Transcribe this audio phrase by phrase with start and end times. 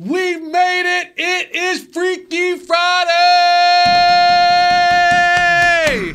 [0.00, 1.12] We made it.
[1.18, 3.10] It is Freaky Friday.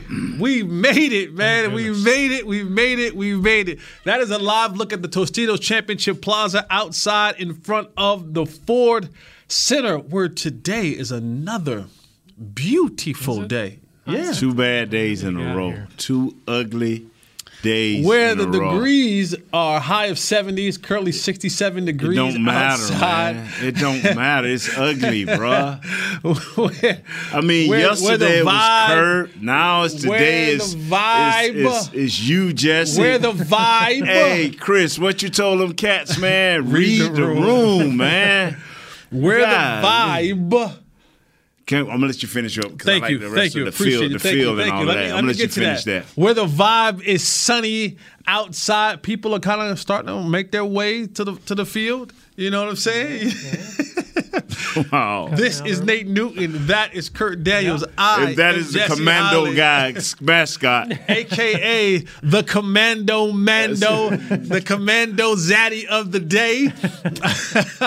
[0.39, 1.71] We made it, man.
[1.71, 2.45] We made it.
[2.45, 3.15] We made it.
[3.15, 3.79] We made it.
[4.03, 8.45] That is a live look at the Tostitos Championship Plaza outside in front of the
[8.45, 9.07] Ford
[9.47, 11.85] Center, where today is another
[12.53, 13.79] beautiful day.
[14.05, 14.33] Yeah.
[14.33, 15.87] Two bad days in a row.
[15.95, 17.05] Two ugly
[17.65, 18.05] days.
[18.05, 23.35] Where the degrees are high of 70s, currently 67 It degrees don't matter, outside.
[23.35, 23.49] man.
[23.61, 24.47] It don't matter.
[24.47, 25.83] It's ugly, bruh.
[26.23, 27.01] Where-
[27.33, 29.41] I mean, Where- where yesterday the it was vibe- Kurt.
[29.41, 30.07] Now it's today.
[30.09, 33.01] where It's, the vibe- It's, it's, it's you, Jesse.
[33.01, 34.05] Where the vibe?
[34.05, 36.69] Hey, Chris, what you told them cats, man?
[36.71, 37.43] Read, Read the the, room.
[37.79, 37.97] room.
[37.97, 38.57] man.
[39.11, 40.31] Where Golly.
[40.31, 40.77] the vibe?
[41.65, 43.55] Can, I'm gonna let you finish up because I Thank like you, the thank rest
[43.55, 44.13] you, of the appreciate field, it.
[44.13, 44.87] the field you, and thank all you.
[44.87, 44.99] Let that.
[44.99, 46.03] me, I'm let gonna me let you get to finish that.
[46.05, 46.21] that.
[46.21, 51.07] Where the vibe is sunny outside, people are kind of starting to make their way
[51.07, 52.13] to the to the field.
[52.35, 53.31] You know what I'm saying?
[54.91, 55.29] Wow.
[55.31, 56.67] this is Nate Newton.
[56.67, 57.83] That is Kurt Daniels.
[57.97, 60.91] I If that am is the Jesse commando Holly, guy mascot.
[61.09, 66.71] aka the Commando Mando, the Commando Zaddy of the day.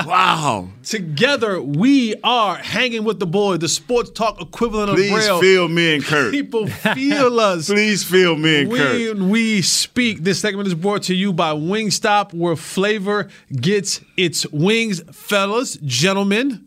[0.07, 0.69] Wow.
[0.83, 5.39] Together, we are hanging with the boys, the sports talk equivalent Please of Braille.
[5.39, 6.31] Please feel me and Kurt.
[6.33, 7.67] People feel us.
[7.69, 9.17] Please feel me and Kurt.
[9.19, 14.47] When we speak, this segment is brought to you by Wingstop, where flavor gets its
[14.47, 15.03] wings.
[15.13, 16.67] Fellas, gentlemen,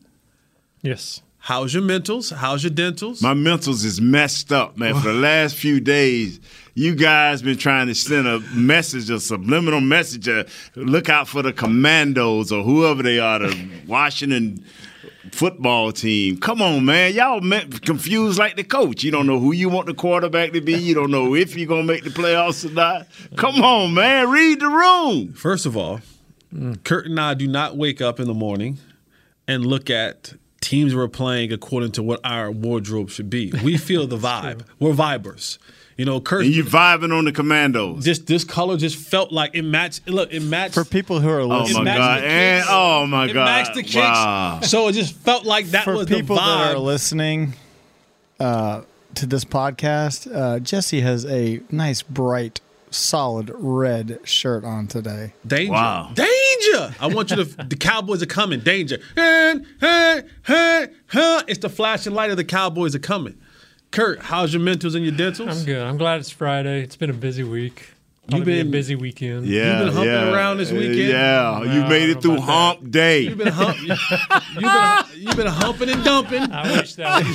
[0.81, 1.21] Yes.
[1.37, 2.35] how's your mentals?
[2.35, 3.21] How's your dentals?
[3.21, 4.95] My mentals is messed up, man.
[4.95, 6.39] For the last few days,
[6.73, 10.27] you guys been trying to send a message, a subliminal message.
[10.29, 10.43] uh,
[10.75, 14.63] look out for the commandos or whoever they are, the Washington
[15.31, 16.37] football team.
[16.37, 17.13] Come on, man.
[17.13, 19.03] Y'all me- confused like the coach.
[19.03, 20.73] You don't know who you want the quarterback to be.
[20.73, 23.07] You don't know if you're going to make the playoffs or not.
[23.35, 24.29] Come on, man.
[24.29, 25.33] Read the room.
[25.33, 26.01] First of all,
[26.83, 28.79] Kurt and I do not wake up in the morning
[29.47, 33.51] and look at teams we're playing according to what our wardrobe should be.
[33.63, 34.63] We feel the vibe.
[34.79, 35.57] We're vibers.
[35.97, 36.45] You know, Kurt.
[36.45, 38.03] And you vibing on the commandos.
[38.05, 40.07] This this color just felt like it matched.
[40.07, 42.23] Look, it matched For people who are Oh, listening, my God.
[42.23, 43.45] And, oh, my it God.
[43.45, 43.95] matched the kicks.
[43.95, 44.61] Wow.
[44.63, 46.57] So it just felt like that for was people the vibe.
[46.69, 47.53] that are listening
[48.39, 48.81] uh,
[49.15, 52.61] to this podcast, uh, Jesse has a nice, bright,
[52.91, 55.33] solid red shirt on today.
[55.45, 55.71] Danger.
[55.71, 56.11] Wow.
[56.13, 56.95] Danger.
[56.99, 58.59] I want you to, the Cowboys are coming.
[58.59, 58.99] Danger.
[59.15, 61.43] And, hey, hey, huh.
[61.47, 63.37] It's the flashing light of the Cowboys are coming.
[63.91, 65.59] Kurt, how's your mentals and your dentals?
[65.59, 65.81] I'm good.
[65.81, 66.81] I'm glad it's Friday.
[66.81, 67.89] It's been a busy week.
[68.31, 69.45] Thought You've it'd be been- a busy weekend.
[69.45, 70.31] Yeah, been humping yeah.
[70.33, 70.97] around this Uh, weekend?
[71.09, 73.19] Yeah, you No, made it through know about hump day.
[73.21, 73.99] You've been, hump, you've,
[74.55, 76.51] been, you've been humping and dumping.
[76.51, 77.25] I wish that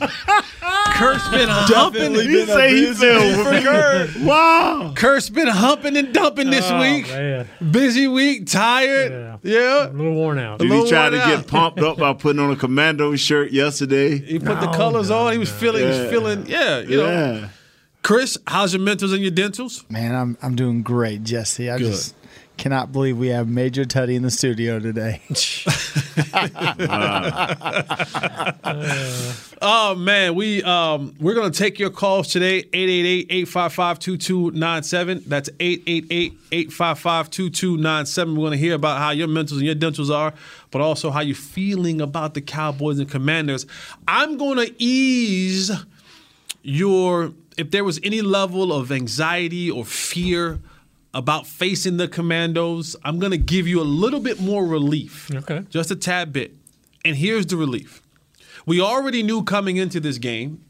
[0.00, 0.10] was
[0.96, 2.14] Kurt's been humping.
[2.14, 4.16] He say he fell with Kurt.
[4.22, 4.92] Wow.
[4.96, 7.06] Kurt's been humping and dumping this Oh, week.
[7.08, 7.46] man.
[7.70, 9.38] Busy week, tired.
[9.42, 9.88] Yeah.
[9.88, 10.58] a little worn out.
[10.58, 11.38] Did he try to out.
[11.38, 14.18] get pumped up by putting on a commando shirt yesterday?
[14.18, 15.32] He put the colors no, on.
[15.32, 17.48] He was feeling, he was feeling, yeah, you know.
[18.02, 18.08] Yeah.
[18.08, 19.84] Chris, how's your mentals and your dentals?
[19.90, 21.70] Man, I'm I'm doing great, Jesse.
[21.70, 21.92] I Good.
[21.92, 22.14] just
[22.56, 25.20] cannot believe we have Major Tutty in the studio today.
[29.62, 35.26] Oh man, we um we're gonna take your calls today, 888-855-2297.
[35.26, 38.36] That's 888-855-2297.
[38.36, 40.32] We're gonna hear about how your mentals and your dentals are,
[40.70, 43.66] but also how you're feeling about the Cowboys and Commanders.
[44.08, 45.70] I'm gonna ease
[46.62, 50.60] your if there was any level of anxiety or fear
[51.12, 55.30] about facing the commandos, I'm going to give you a little bit more relief.
[55.34, 55.64] Okay.
[55.70, 56.54] Just a tad bit.
[57.04, 58.02] And here's the relief.
[58.66, 60.64] We already knew coming into this game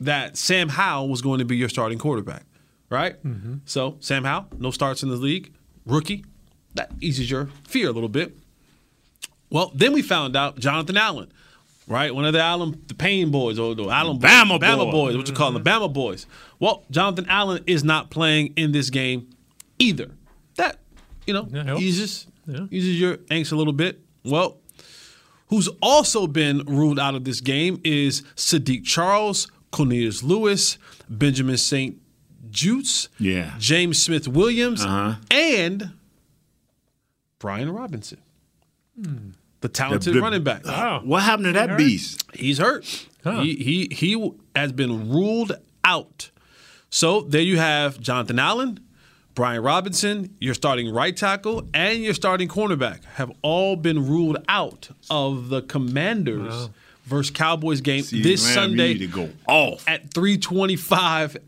[0.00, 2.44] that Sam Howell was going to be your starting quarterback,
[2.90, 3.22] right?
[3.24, 3.56] Mm-hmm.
[3.64, 5.52] So, Sam Howell, no starts in the league,
[5.86, 6.24] rookie.
[6.74, 8.36] That eases your fear a little bit.
[9.50, 11.32] Well, then we found out Jonathan Allen,
[11.86, 12.14] right?
[12.14, 14.90] One of the Allen, the Pain boys, or the Allen Bama Bama boy.
[14.90, 16.26] boys, what you call them, the Bama boys.
[16.58, 19.28] Well, Jonathan Allen is not playing in this game
[19.78, 20.10] either.
[20.56, 20.78] That,
[21.26, 21.82] you know, That helps.
[21.82, 22.66] eases, Yeah.
[22.70, 24.00] eases your angst a little bit.
[24.24, 24.58] Well,
[25.48, 30.78] who's also been ruled out of this game is Saahdiq Charles, Cornelius Lewis,
[31.08, 32.00] Benjamin St.
[32.50, 33.54] Jutes, Yeah.
[33.58, 35.16] James Smith Williams, Uh-huh.
[35.30, 35.90] and
[37.38, 38.18] Brian Robinson.
[39.64, 40.66] The talented The- running back.
[40.66, 41.00] Wow.
[41.04, 41.78] What happened to that hurt?
[41.78, 42.22] beast?
[42.34, 42.84] He's hurt.
[43.24, 45.52] He, he he has been ruled
[45.82, 46.30] out.
[46.90, 48.78] So there you have Jonathan Allen,
[49.34, 54.90] Brian Robinson, your starting right tackle, and your starting cornerback have all been ruled out
[55.08, 56.68] of the Commanders
[57.06, 59.88] versus Cowboys game See, this man, Sunday to go off.
[59.88, 61.38] at 325.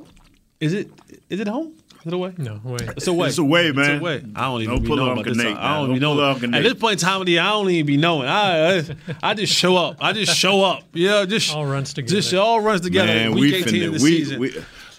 [0.61, 0.91] Is it
[1.29, 1.75] is it home?
[2.06, 2.35] Is it away?
[2.38, 2.82] No, wait.
[2.82, 3.26] It's away.
[3.29, 3.91] It's away, man.
[3.97, 4.23] It's away.
[4.37, 5.37] I don't even Don't be pull knowing up about this.
[5.38, 6.35] Nate I don't even Don't know.
[6.38, 8.29] pull At this point in time of the year, I don't even be knowing.
[8.29, 8.85] I, I,
[9.25, 9.97] I just show up.
[10.00, 10.85] I just show up.
[10.94, 12.14] Yeah, just All runs together.
[12.14, 13.08] Just all runs together.
[13.12, 14.38] Man, week we 18 finna, of the we, season.
[14.38, 14.50] we,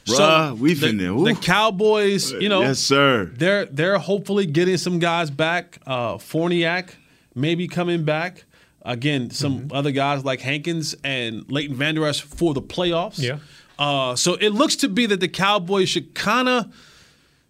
[0.03, 1.23] So, bruh, we the, finna.
[1.25, 1.35] the ooh.
[1.35, 3.31] Cowboys, you know, yes, sir.
[3.37, 5.79] they're they're hopefully getting some guys back.
[5.87, 6.89] Uh, Farniok
[7.35, 8.43] maybe coming back.
[8.83, 9.75] Again, some Mm-hmm.
[9.75, 13.17] other guys like Hankins and Leighton Vander Esch for the playoffs.
[13.19, 13.39] Yeah.
[13.79, 16.73] Uh, so it looks to be that the Cowboys should kind of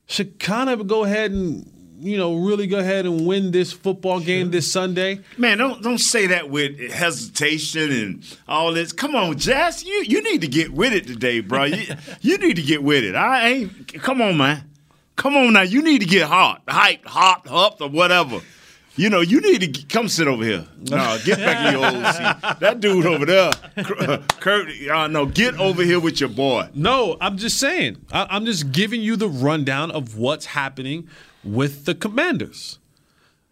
[0.08, 4.20] should kind of go ahead and you know really go ahead and win this football
[4.20, 5.20] game this Sunday.
[5.38, 8.92] Man, don't don't say that with hesitation and all this.
[8.92, 11.66] Come on, Jess, you you need to get with it today, bro.
[11.66, 13.16] You, you need to get with it.
[13.16, 14.02] I ain't.
[14.02, 14.64] Come on, man.
[15.16, 15.64] Come on now.
[15.64, 18.40] You need to get hot, hyped, hot, up, or whatever.
[18.98, 20.66] You know, you need to come sit over here.
[20.90, 22.60] No, get back in your old seat.
[22.62, 23.52] That dude over there,
[24.40, 24.70] Kurt.
[24.90, 26.70] Uh, no, get over here with your boy.
[26.74, 27.98] No, I'm just saying.
[28.10, 31.10] I, I'm just giving you the rundown of what's happening
[31.44, 32.80] with the Commanders.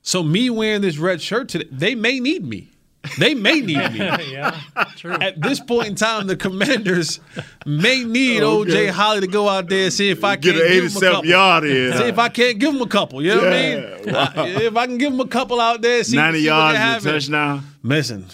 [0.01, 2.71] So me wearing this red shirt today, they may need me.
[3.19, 3.97] They may need me.
[4.31, 4.59] yeah,
[4.95, 5.13] true.
[5.13, 7.19] At this point in time, the Commanders
[7.65, 10.71] may need OJ Holley to go out there and see if I Get can't an
[10.71, 11.29] give him a 87 couple.
[11.29, 11.93] yard in.
[11.97, 13.21] See if I can't give him a couple.
[13.21, 13.83] You know what I mean?
[14.05, 16.55] Yeah, Uh, if I can give him a couple out there, see, 90 see what
[16.55, 17.03] yards they and a have.
[17.03, 17.63] touchdown.
[17.83, 18.25] Listen,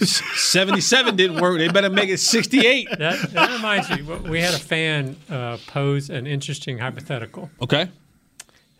[0.00, 1.58] 77 didn't work.
[1.58, 2.88] They better make it 68.
[2.98, 4.02] That, that reminds me.
[4.28, 7.50] We had a fan uh, pose an interesting hypothetical.
[7.62, 7.88] Okay.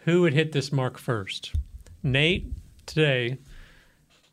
[0.05, 1.52] Who would hit this mark first?
[2.02, 2.46] Nate
[2.87, 3.38] today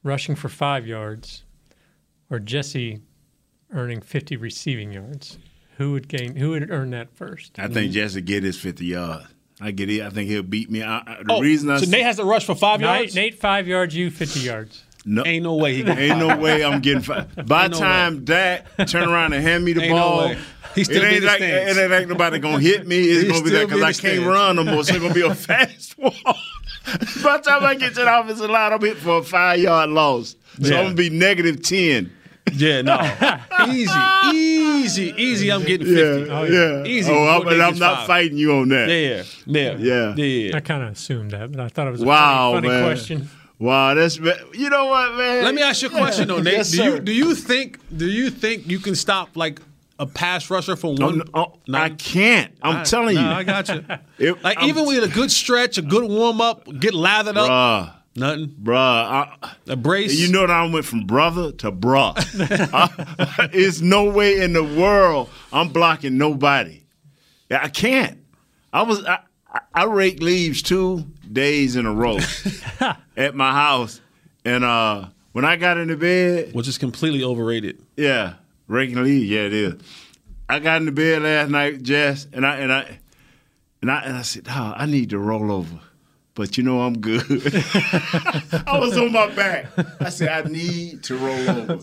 [0.04, 1.44] rushing for five yards,
[2.30, 3.02] or Jesse
[3.74, 5.38] earning 50 receiving yards?
[5.78, 6.36] Who would gain?
[6.36, 7.58] Who would earn that first?
[7.58, 7.92] I think mm-hmm.
[7.94, 9.26] Jesse get his 50 yards.
[9.60, 10.02] I get it.
[10.02, 10.82] I think he'll beat me.
[10.84, 12.88] I, I- the Oh, reason I so s- Nate has to rush for five Nate,
[13.00, 13.16] yards?
[13.16, 14.84] Nate five yards, you 50 yards.
[15.06, 15.98] no, Ain't no way he can.
[15.98, 17.34] Ain't no way I'm getting five.
[17.48, 20.20] By Ain't the no time Dak turn around and hand me the Ain't no ball,
[20.30, 20.38] way.
[20.76, 22.98] He still it ain't like it ain't like nobody gonna hit me.
[23.02, 24.24] It's He gonna be still that because I can't stands.
[24.26, 24.84] run no more.
[24.84, 26.14] So it's gonna be a fast walk.
[27.24, 29.90] By the time I get to the offensive line, I'm hit for a five yard
[29.90, 30.36] loss.
[30.62, 30.80] So Yeah.
[30.80, 32.12] I'm gonna be negative ten.
[32.54, 32.98] Yeah, no.
[33.70, 34.00] easy,
[34.34, 35.52] easy, easy.
[35.52, 36.30] I'm getting 50.
[36.30, 36.84] Yeah, yeah.
[36.84, 37.12] Easy.
[37.12, 38.08] Oh, I'm, and I'm not five.
[38.08, 38.90] fighting you on that.
[38.90, 40.16] Yeah, yeah, Yeah.
[40.16, 40.58] yeah.
[40.58, 42.84] I kind of assumed that, but I thought it was a Wow, funny, funny man.
[42.90, 43.30] question.
[43.60, 45.44] Wow, that's you know what, man.
[45.46, 46.54] Let me ask you a question though, Nate.
[46.56, 49.62] Yes, do you do you think do you think you can stop like
[50.02, 51.20] a pass rusher for one.
[51.20, 52.54] no, oh, I can't.
[52.62, 53.22] I'm telling you.
[53.22, 53.86] no, I got you.
[54.18, 57.50] It- Like I'm- even with a good stretch, a good warm up, get lathered up,
[57.50, 58.48] Bruh, nothing.
[58.64, 58.76] bruh.
[58.76, 60.20] I, A brace.
[60.20, 62.14] You know that I went from brother to bruh.
[62.74, 66.84] I- There's no way in the world I'm blocking nobody.
[67.50, 68.18] Yeah, I can't.
[68.74, 69.20] I was I,
[69.54, 72.18] I- I raked leaves two days in a row
[73.18, 74.02] at my house,
[74.46, 77.82] and uh, when I got into bed, which is completely overrated.
[77.98, 78.36] yeah,
[78.72, 79.76] raking leaves, yeah, it is.
[80.50, 83.00] I got into bed last night, Jess, and I and I
[83.82, 85.80] and I and I said, oh, I need to roll over.
[86.34, 87.24] But you know I'm good.
[88.66, 89.68] I was on my back.
[90.00, 91.74] I said I need to roll over.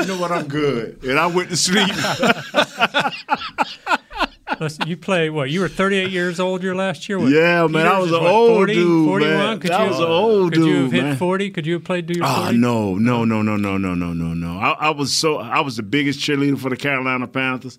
[0.00, 0.32] You know what?
[0.32, 1.86] I'm good, and I went to sleep.
[4.58, 5.48] Listen, you play what?
[5.50, 7.18] You were 38 years old your last year.
[7.18, 9.36] What, Yeah, man, I was an what, old 40, dude, 41?
[9.38, 9.60] man.
[9.60, 11.16] Could I you, was an old could you have hit man.
[11.16, 11.50] 40?
[11.50, 12.58] Could you have played to your Oh 40?
[12.58, 14.58] no, no, no, no, no, no, no, no, no.
[14.58, 17.78] I, I was so I was the biggest cheerleader for the Carolina Panthers.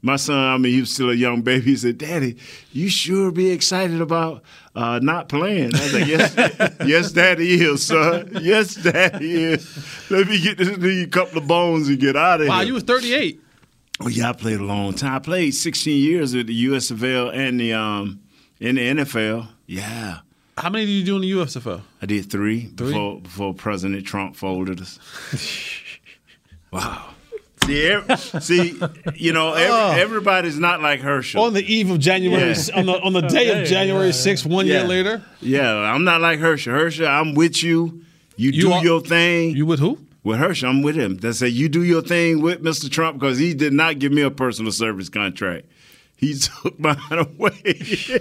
[0.00, 1.64] My son, I mean, he was still a young baby.
[1.64, 2.36] He said, "Daddy,
[2.72, 4.44] you sure be excited about
[4.76, 8.30] uh, not playing?" I was like, "Yes, yes, Daddy is, son.
[8.40, 10.08] Yes, Daddy is.
[10.08, 12.66] Let me get this these couple of bones and get out of Wow, here." Wow,
[12.68, 13.40] you was 38.
[14.00, 15.14] Oh yeah, I played a long time.
[15.14, 18.20] I played 16 years at the USFL and the um
[18.60, 19.48] in the NFL.
[19.66, 20.18] Yeah.
[20.56, 21.82] How many did you do in the USFL?
[22.02, 22.88] I did three, Three?
[22.88, 24.98] before before President Trump folded us.
[26.72, 27.10] wow.
[27.64, 28.80] See, ev- see,
[29.14, 31.42] you know, every, everybody's not like Herschel.
[31.44, 32.76] On the eve of January, Yeah.
[32.78, 34.86] on the on the day yeah, of January yeah, 6th, one year Yeah.
[34.86, 35.22] later.
[35.40, 36.72] yeah, I'm not like Herschel.
[36.72, 38.02] Herschel, I'm with you.
[38.36, 39.54] You, You do are- your thing.
[39.56, 39.98] You with who?
[40.28, 41.16] With Herschel, I'm with him.
[41.16, 42.90] They say you do your thing with Mr.
[42.90, 45.64] Trump because he did not give me a personal service contract.
[46.16, 47.62] He took mine away.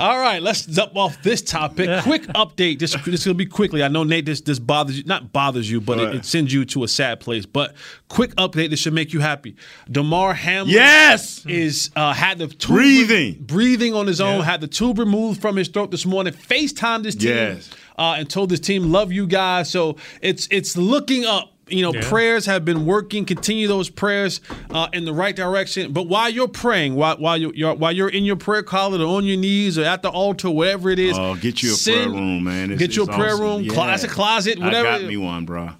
[0.00, 2.02] All right, let's jump off this topic.
[2.04, 2.78] Quick update.
[2.78, 3.82] This this will be quickly.
[3.82, 6.14] I know Nate, this this bothers you, not bothers you, but it, Right.
[6.16, 7.44] it sends you to a sad place.
[7.46, 7.74] But
[8.08, 8.70] quick update.
[8.70, 9.56] This should make you happy.
[9.90, 11.44] Damar Hamlin, Yes!
[11.46, 13.34] is uh, had the tube Breathing.
[13.40, 14.42] breathing on his own.
[14.44, 16.32] Had the tube removed from his throat this morning.
[16.32, 17.70] Facetimed his team Yes.
[17.98, 21.50] Uh, and told his team, "Love you guys." So it's it's looking up.
[21.66, 22.06] You know, Yeah.
[22.10, 23.24] prayers have been working.
[23.24, 25.92] Continue those prayers uh, in the right direction.
[25.94, 29.06] But while you're praying, while while you, you're while you're in your prayer closet or
[29.16, 32.10] on your knees or at the altar, whatever it is, Oh, get you a send-
[32.12, 32.64] prayer room, man.
[32.64, 33.40] It's- get you a prayer awesome.
[33.46, 33.72] room, Yeah.
[33.72, 34.88] closet, closet, whatever.
[34.88, 35.70] I got me one, bro.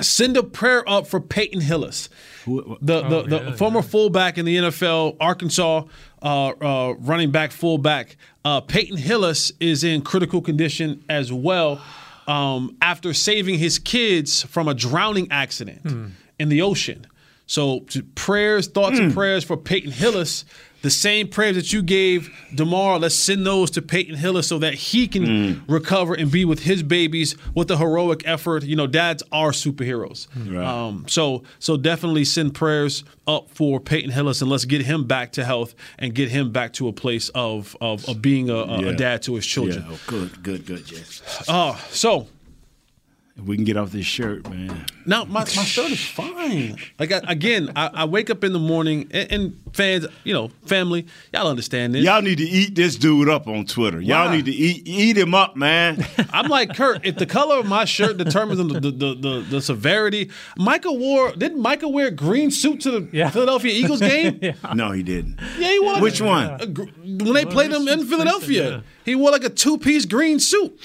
[0.00, 2.08] Send a prayer up for Peyton Hillis,
[2.46, 5.82] the the, Oh, the yeah, former fullback in the NFL, Arkansas
[6.22, 8.16] uh, uh, running back, fullback.
[8.44, 11.80] Uh, Peyton Hillis is in critical condition as well
[12.26, 17.06] um, after saving his kids from a drowning accident in the ocean.
[17.46, 20.44] So prayers, thoughts, and prayers for Peyton Hillis.
[20.82, 24.74] The same prayers that you gave Damar, let's send those to Peyton Hillis so that
[24.74, 28.62] he can recover and be with his babies with a heroic effort.
[28.62, 30.28] You know, dads are superheroes.
[30.36, 30.64] Right.
[30.64, 35.32] Um, so so definitely send prayers up for Peyton Hillis and let's get him back
[35.32, 38.88] to health and get him back to a place of of, of being a, a,
[38.88, 39.84] a dad to his children.
[39.88, 41.44] Yeah, oh, good, good, good, Jess.
[41.48, 42.28] Uh, so
[43.38, 44.84] If we can get off this shirt, man.
[45.06, 46.76] Now my, my shirt is fine.
[46.98, 50.48] Like I, again, I, I wake up in the morning and, and fans, you know,
[50.66, 52.04] family, y'all understand this.
[52.04, 54.00] Y'all need to eat this dude up on Twitter.
[54.00, 56.04] Y'all need to eat eat him up, man.
[56.32, 57.06] I'm like Kurt.
[57.06, 61.30] If the color of my shirt determines the the, the, the, the severity, Michael wore
[61.30, 63.30] didn't Michael wear a green suit to the Yeah.
[63.30, 64.38] Philadelphia Eagles game?
[64.42, 64.54] yeah.
[64.74, 65.38] no, he didn't.
[65.58, 66.46] Yeah, he wore Which a- one?
[66.60, 70.40] a when they played him in Philadelphia, recent, he wore like a two piece green
[70.40, 70.76] suit.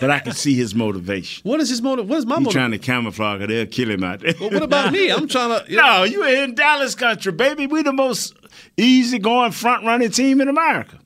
[0.00, 1.42] But I can see his motivation.
[1.48, 2.08] What is his motive?
[2.08, 2.52] What is my motive?
[2.52, 3.48] trying to camouflage it.
[3.48, 4.34] They'll kill him out there.
[4.40, 5.10] Well, what about me?
[5.12, 5.70] I'm trying to.
[5.70, 7.66] you know, No, you in Dallas country, baby.
[7.66, 8.34] We the most
[8.76, 10.98] easygoing front running team in America.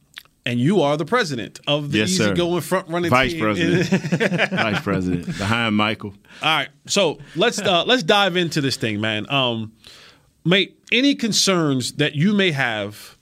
[0.44, 3.40] and you are the president of the Yes, easygoing front running Vice team.
[3.40, 3.86] president.
[4.50, 5.26] Vice president.
[5.38, 6.14] Behind Michael.
[6.42, 9.28] All right, so let's uh, let's dive into this thing, man.
[9.30, 9.72] Um,
[10.44, 13.16] mate, any concerns that you may have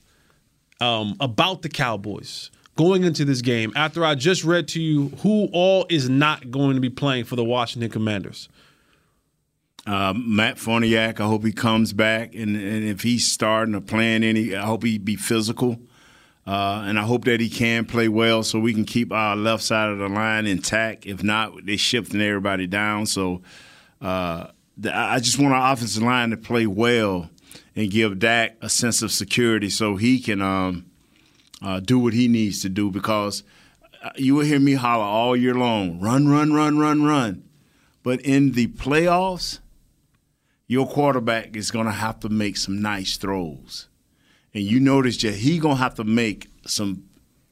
[0.81, 5.49] um, about the Cowboys going into this game after I just read to you who
[5.53, 8.49] all is not going to be playing for the Washington Commanders?
[9.87, 14.25] Um, Matt Farniok, I hope he comes back, and, and if he's starting or playing
[14.25, 15.79] any, I hope he be physical,
[16.47, 19.63] uh, and I hope that he can play well, so we can keep our left
[19.63, 21.05] side of the line intact.
[21.05, 23.05] If not, they're shifting everybody down.
[23.05, 23.43] So
[24.01, 27.29] uh, the, I just want our offensive line to play well
[27.77, 30.87] and give Dak a sense of security, so he can um,
[31.65, 32.91] uh, do what he needs to do.
[32.91, 33.43] Because
[34.03, 37.43] uh, you will hear me holler all year long, run, run, run, run, run.
[38.03, 39.61] But in the playoffs,
[40.67, 43.89] your quarterback is going to have to make some nice throws.
[44.53, 47.05] And you notice that he going to have to make some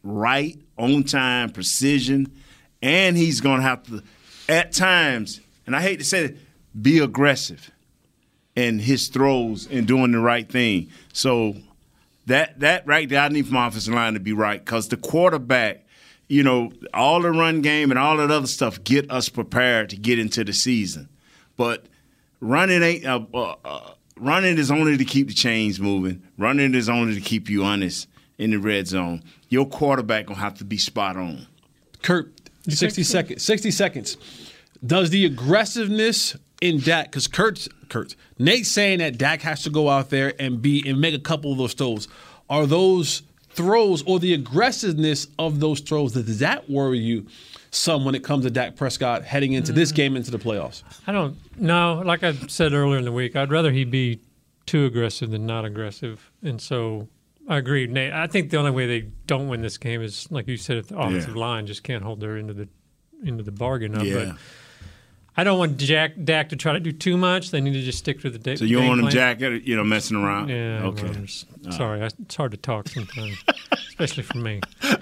[0.02, 2.32] right, on time, precision,
[2.80, 4.02] and he's going to have to,
[4.48, 6.36] at times, and I hate to say it,
[6.80, 7.70] be aggressive
[8.56, 10.88] in his throws and doing the right thing.
[11.12, 11.56] So
[12.26, 15.86] that that right there, I need my offensive line to be right because the quarterback,
[16.28, 19.96] you know, all the run game and all that other stuff get us prepared to
[19.96, 21.08] get into the season.
[21.56, 21.86] But
[22.40, 26.22] running ain't uh, uh, uh, running is only to keep the chains moving.
[26.38, 29.22] Running is only to keep you honest in the red zone.
[29.48, 31.46] Your quarterback gonna have to be spot on.
[32.02, 32.32] Kurt,
[32.68, 33.42] 60 seconds.
[33.42, 34.16] 60 seconds.
[34.84, 39.90] Does the aggressiveness in Dak, because Kurt's, Kurt, Nate's saying that Dak has to go
[39.90, 42.08] out there and be and make a couple of those throws.
[42.48, 47.26] Are those throws or the aggressiveness of those throws, does that worry you
[47.70, 49.96] some when it comes to Dak Prescott heading into this mm.
[49.96, 50.84] game into the playoffs?
[51.06, 52.00] I don't know.
[52.04, 54.20] Like I said earlier in the week, I'd rather he be
[54.64, 56.30] too aggressive than not aggressive.
[56.42, 57.08] And so
[57.48, 58.12] I agree, Nate.
[58.12, 60.88] I think the only way they don't win this game is, like you said, if
[60.88, 61.40] the offensive Yeah.
[61.40, 62.68] line just can't hold their end of the
[63.24, 64.04] into the bargain up.
[64.04, 64.14] Yeah.
[64.14, 64.36] But
[65.36, 67.50] I don't want Jack Dak to try to do too much.
[67.52, 68.56] They need to just stick to the day.
[68.56, 70.48] So you don't want him jacket, you know, messing around.
[70.50, 70.82] Yeah.
[70.84, 71.02] Okay.
[71.04, 74.60] well, it's- sorry, I, it's hard to talk sometimes, especially for me.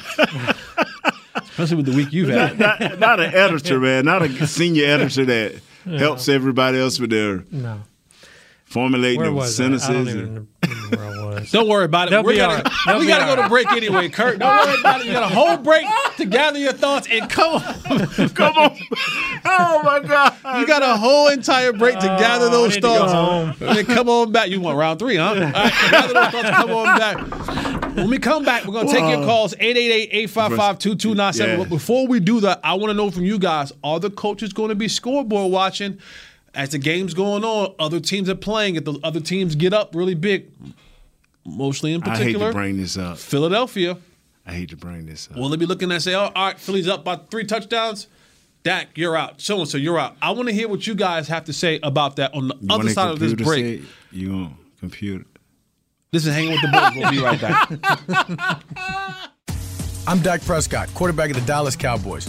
[1.35, 2.59] Especially with the week you've had.
[2.59, 4.05] not, not an editor, man.
[4.05, 5.61] Not a senior editor that
[5.99, 7.81] helps everybody else with their No.
[8.65, 9.65] formulating Where of was I?
[9.67, 10.47] I sentences.
[10.91, 11.51] Don't remember where I was.
[11.51, 12.11] Don't worry about it.
[12.11, 12.73] They'll We're gonna, all right.
[12.87, 14.39] They'll we got to all go to break anyway, Kurt.
[14.39, 15.07] Don't worry about it.
[15.07, 17.61] You got a whole break to gather your thoughts and come on.
[18.35, 18.77] Come on.
[19.45, 20.35] Oh, my God.
[20.59, 23.61] You got a whole entire break to gather oh, I those need to go thoughts.
[23.61, 24.49] And then come on back.
[24.51, 25.25] You want round three, huh?
[25.25, 26.51] All right, gather those thoughts.
[26.51, 27.97] Come on back.
[27.97, 31.39] When we come back, we're gonna take your calls 888-855-2297.
[31.39, 31.57] Yeah.
[31.57, 34.53] But before we do that, I want to know from you guys: Are the coaches
[34.53, 35.99] going to be scoreboard watching?
[36.55, 38.77] As the game's going on, other teams are playing.
[38.77, 40.51] If the other teams get up really big,
[41.45, 43.19] mostly in I hate particular, to bring this up.
[43.19, 43.99] Philadelphia.
[44.47, 45.37] I hate to bring this up.
[45.37, 48.09] Will they be looking at say, oh, all right, Philly's up by three touchdowns?
[48.63, 49.41] Dak, you're out.
[49.41, 50.17] So and so, you're out.
[50.21, 52.69] I want to hear what you guys have to say about that on the You
[52.75, 53.83] other side of this break.
[53.83, 55.25] say- You on computer?
[56.13, 56.93] This is hanging with the boys.
[56.97, 58.61] We'll be right back.
[60.07, 62.29] I'm Dak Prescott, quarterback of the Dallas Cowboys.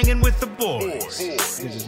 [0.00, 1.86] Hanging with the boys.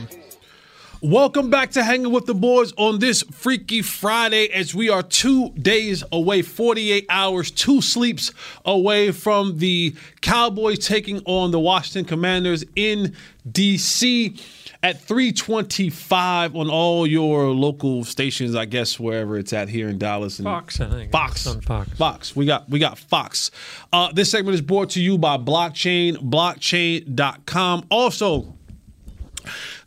[1.01, 5.49] Welcome back to Hanging with the Boys on this Freaky Friday as we are two
[5.53, 8.31] days away, 48 hours, two sleeps
[8.67, 13.17] away from the Cowboys taking on the Washington Commanders in
[13.51, 14.37] D.C.
[14.83, 20.39] at 325 on all your local stations, I guess, wherever it's at here in Dallas.
[20.39, 21.13] And Fox, I think.
[21.13, 21.47] Fox.
[21.47, 21.91] It's on Fox.
[21.91, 22.37] Fox.
[22.37, 23.51] We got we got Fox.
[23.93, 27.87] Uh, this segment is brought to you by Blockchain, blockchain.com.
[27.91, 28.57] Also,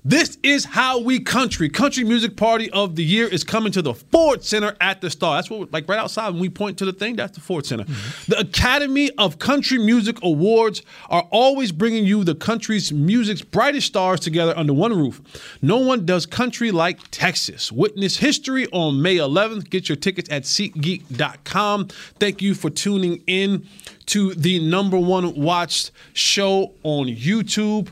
[0.08, 1.68] this is how we country.
[1.68, 5.36] Country Music Party of the Year is coming to the Ford Center at the Star.
[5.36, 7.86] That's what, like right outside when we point to the thing, that's the Ford Center.
[7.86, 8.32] Mm-hmm.
[8.32, 14.20] The Academy of Country Music Awards are always bringing you the country's music's brightest stars
[14.20, 15.22] together under one roof.
[15.64, 17.72] No one does country like Texas.
[17.72, 19.72] Witness history on May 11th.
[19.72, 21.88] Get your tickets at SeatGeek.com.
[22.20, 23.68] Thank you for tuning in
[24.06, 27.90] to the number one watched show on YouTube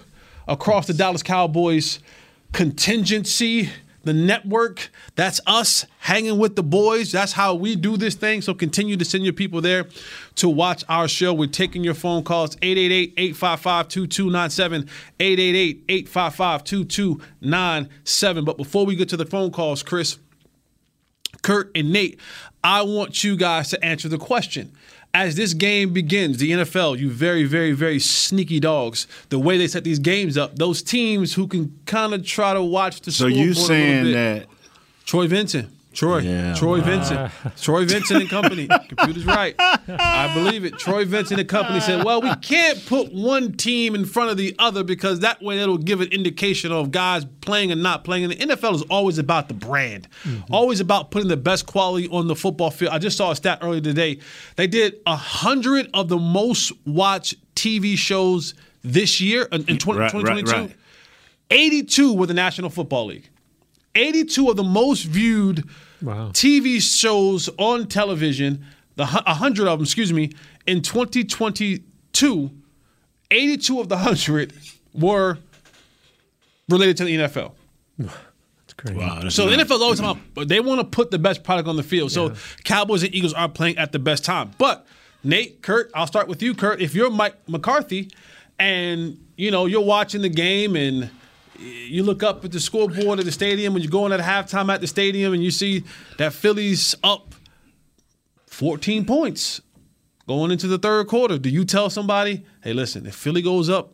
[0.47, 1.99] across the Dallas Cowboys
[2.53, 3.69] contingency,
[4.03, 4.89] the network.
[5.15, 7.12] That's us hanging with the boys.
[7.12, 8.41] That's how we do this thing.
[8.41, 9.88] So continue to send your people there
[10.36, 11.34] to watch our show.
[11.34, 14.89] We're taking your phone calls 888 855 2297.
[15.19, 18.45] 888 855 2297.
[18.45, 20.17] But before we get to the phone calls, Chris,
[21.41, 22.19] Kurt, and Nate,
[22.63, 24.71] I want you guys to answer the question.
[25.15, 29.06] As this game begins, the NFL, you very, very, very sneaky dogs.
[29.30, 32.63] The way they set these games up, those teams who can kind of try to
[32.63, 34.47] watch the So you saying that
[35.06, 36.53] Troy Vincent, Troy, Yeah.
[36.56, 38.67] Troy Vincent, Troy Vincent and Company.
[38.89, 39.56] Computer's right.
[39.60, 40.77] I believe it.
[40.77, 44.56] Troy Vincent and Company said, "Well, we can't put one team in front of the
[44.60, 48.34] other because that way it'll give an indication of guys playing and not playing." And
[48.34, 50.53] the NFL is always about the brand, mm-hmm.
[50.53, 52.93] always about putting the best quality on the football field.
[52.93, 54.19] I just saw a stat earlier today.
[54.56, 58.53] They did a hundred of the most watched TV shows
[58.84, 60.75] this year in, in 20, Right, right, 2022, right.
[61.49, 63.29] 82 were the National Football League.
[63.95, 65.63] 82 of the most viewed
[66.01, 66.32] Wow.
[66.34, 68.65] TV shows on television,
[68.97, 70.32] the 100 of them, excuse me,
[70.67, 72.51] in 2022,
[73.32, 74.53] 82 of the 100
[74.93, 75.38] were
[76.67, 77.53] related to the NFL.
[77.97, 78.99] That's crazy.
[78.99, 81.77] Wow, So the NFL always talking about they want to put the best product on
[81.77, 82.12] the field.
[82.12, 82.34] So
[82.65, 84.51] Cowboys and Eagles are playing at the best time.
[84.58, 84.86] But
[85.23, 86.82] Nate, Kurt, I'll start with you, Kurt.
[86.82, 88.12] If you're Mike McCarthy
[88.60, 91.10] and you know you're watching the game and
[91.63, 94.82] you look up at the scoreboard at the stadium when you're going at halftime at
[94.82, 95.84] the stadium and you see
[96.17, 97.36] that Phillies up
[98.47, 99.62] 14 points
[100.28, 101.38] going into the third quarter.
[101.38, 103.93] Do you tell somebody, hey, listen, if Philly goes up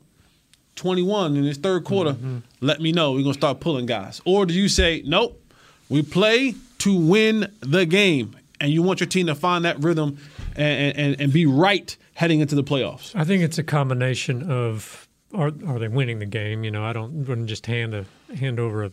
[0.75, 2.39] 21 in this third quarter, mm-hmm.
[2.61, 3.11] let me know.
[3.11, 4.21] We're going to start pulling guys.
[4.25, 5.41] Or do you say, nope,
[5.89, 10.17] we play to win the game, and you want your team to find that rhythm
[10.55, 13.13] and, and, and be right heading into the playoffs?
[13.13, 16.63] I think it's a combination of are are they winning the game?
[16.63, 18.91] You know, I don't wouldn't just hand a hand over a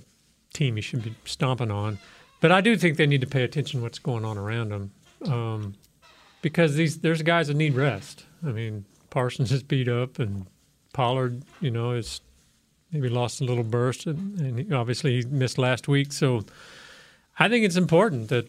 [0.53, 1.99] team you should be stomping on,
[2.40, 4.90] but I do think they need to pay attention to what's going on around them,
[5.31, 5.75] um,
[6.42, 8.25] because these there's guys that need rest.
[8.46, 10.46] I mean, Parsons is beat up, and
[10.92, 12.20] Pollard, you know, is
[12.92, 16.12] maybe lost a little burst, and, and he, obviously he missed last week.
[16.12, 16.44] So
[17.38, 18.46] I think it's important that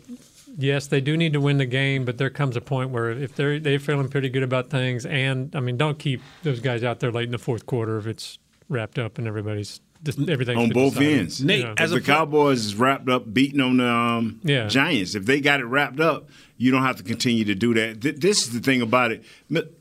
[0.57, 3.35] yes, they do need to win the game, but there comes a point where if
[3.35, 6.99] they're they're feeling pretty good about things, and I mean, don't keep those guys out
[6.99, 8.39] there late in the fourth quarter if it's
[8.69, 11.19] wrapped up and everybody's everything's on been both decided.
[11.19, 11.41] ends.
[11.41, 11.73] You know.
[11.77, 14.67] if the Cowboys is wrapped up beating on the um, Yeah.
[14.67, 18.01] Giants, if they got it wrapped up, you don't have to continue to do that.
[18.01, 19.23] Th- this is the thing about it,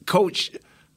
[0.06, 0.52] Coach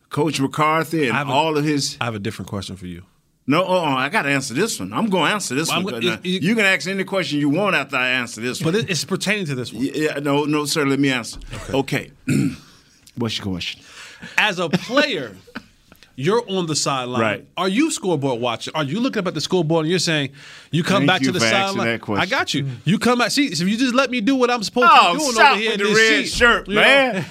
[0.10, 1.98] Coach McCarthy and I have a- all of his.
[2.00, 3.04] I have a different question for you.
[3.50, 4.94] No, uh, uh, I got to answer this one.
[4.94, 5.94] I'm going to answer this Well, one.
[5.96, 8.74] gonna- Now, you can ask any question you want after I answer this one.
[8.74, 9.84] But it's pertaining to this one.
[9.92, 10.86] Yeah, no, no, sir.
[10.86, 11.40] Let me answer.
[11.74, 12.12] Okay.
[13.16, 13.82] What's your question?
[14.38, 15.36] As a player,
[16.16, 17.22] you're on the sideline.
[17.22, 17.48] Right.
[17.58, 18.76] Are you scoreboard watching?
[18.76, 20.30] Are you looking up at the scoreboard and you're saying,
[20.70, 22.00] you come Thank back you to the sideline?
[22.20, 22.68] I got you.
[22.86, 23.32] You come back.
[23.32, 25.52] See, if you just let me do what I'm supposed Oh, to be doing stop
[25.54, 27.26] over here with in the this red seat, shirt, man.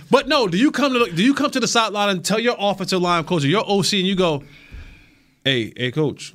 [0.10, 2.38] But no, do you come to the, do you come to the sideline and tell
[2.40, 4.42] your offensive line coach or your OC and you go,
[5.44, 6.34] hey, hey, coach,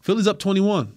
[0.00, 0.94] Philly's up 21.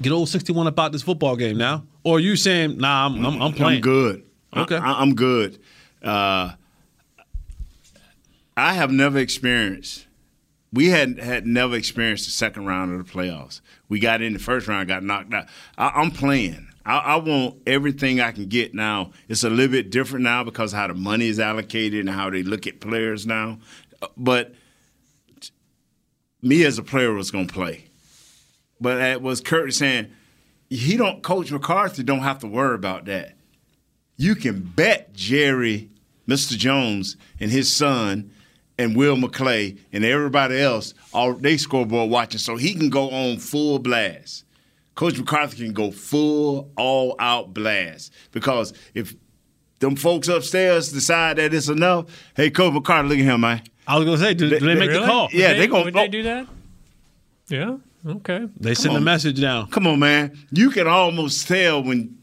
[0.00, 1.84] Get old 61 about this football game now.
[2.04, 3.76] Or are you saying, nah, I'm, I'm, I'm playing.
[3.76, 4.24] I'm good.
[4.56, 4.76] Okay.
[4.76, 5.58] I, I'm good.
[6.02, 6.52] Uh,
[8.56, 10.06] I have never experienced.
[10.72, 13.60] We had had never experienced the second round of the playoffs.
[13.88, 15.46] We got in the first round, got knocked out.
[15.76, 16.68] I, I'm playing.
[16.84, 19.12] I, I want everything I can get now.
[19.28, 22.30] It's a little bit different now because of how the money is allocated and how
[22.30, 23.58] they look at players now.
[24.16, 24.54] But
[26.42, 27.84] me as a player was going to play.
[28.80, 30.10] But it was Kurt saying
[30.68, 31.22] he don't.
[31.22, 33.36] Coach McCarthy don't have to worry about that
[34.22, 35.90] you can bet Jerry,
[36.28, 36.56] Mr.
[36.56, 38.30] Jones, and his son,
[38.78, 43.38] and Will McClay, and everybody else, all they scoreboard watching, so he can go on
[43.38, 44.44] full blast.
[44.94, 49.14] Coach McCarthy can go full, all out blast because if
[49.80, 53.62] them folks upstairs decide that it's enough, hey, Coach McCarthy, look at him, man.
[53.86, 55.28] I was gonna say, do, do they make the call?
[55.32, 56.08] Yeah, they, they gonna- would they oh.
[56.08, 56.46] do that?
[57.48, 57.76] Yeah.
[58.04, 58.48] Okay.
[58.58, 59.68] They send a message down.
[59.70, 60.36] Come on, man.
[60.50, 62.18] You can almost tell when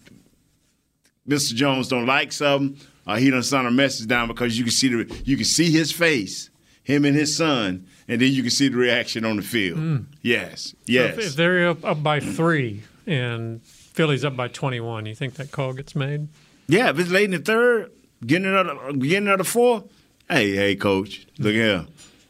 [1.27, 1.53] Mr.
[1.53, 4.87] Jones don't like something or he done send a message down because you can see
[4.89, 6.49] the you can see his face,
[6.83, 9.77] him and his son, and then you can see the reaction on the field.
[9.77, 9.97] Hmm.
[10.21, 11.17] Yes, So yes.
[11.17, 15.51] if, if they're up, up by three and Philly's up by 21, you think that
[15.51, 16.27] call gets made?
[16.67, 17.91] yeah, if it's late in the third,
[18.25, 19.83] getting another getting another four.
[20.29, 21.85] Hey, hey, coach, look here.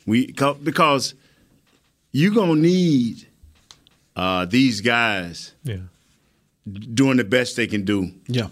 [0.05, 0.27] We
[0.63, 1.15] because
[2.11, 3.27] you gonna need
[4.15, 5.77] uh, these guys Yeah.
[6.93, 8.11] doing the best they can do.
[8.27, 8.47] Yeah.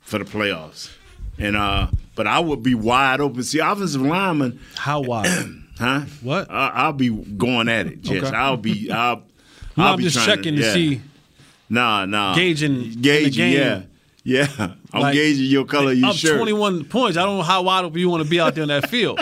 [0.00, 0.90] for the playoffs.
[1.38, 3.42] And uh, but I would be wide open.
[3.42, 5.26] See, offensive lineman, How wide?
[5.78, 6.02] huh?
[6.22, 6.50] What?
[6.50, 7.98] I, I'll be going at it.
[8.02, 8.36] Yes, Okay.
[8.36, 8.90] I'll be.
[8.90, 9.22] I'll.
[9.76, 10.72] No, I'll I'm be just checking to yeah.
[10.72, 11.00] see.
[11.68, 12.34] Nah, nah.
[12.34, 13.52] Gauging gauging.
[13.52, 13.82] Yeah,
[14.26, 14.74] yeah.
[14.92, 16.36] I'm Like, gauging your color of your up shirt.
[16.36, 17.16] 21 points.
[17.16, 19.20] I don't know how wide open you want to be out there in that field.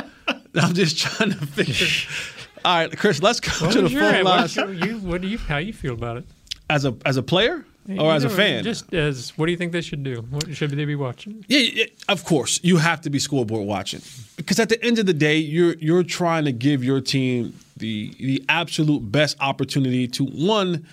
[0.56, 1.86] I'm just trying to figure.
[2.64, 4.56] All right, Chris, let's go What to the is your- phone lines.
[4.56, 6.24] you, what do you, how you feel about it?
[6.70, 7.66] As a as a player
[7.98, 8.64] or as a fan?
[8.64, 10.22] Just as, what do you think they should do?
[10.30, 11.44] What should they be watching?
[11.46, 12.58] Yeah, yeah, of course.
[12.62, 14.00] You have to be scoreboard watching
[14.38, 18.14] because at the end of the day, you're you're trying to give your team the
[18.18, 20.86] the absolute best opportunity to one.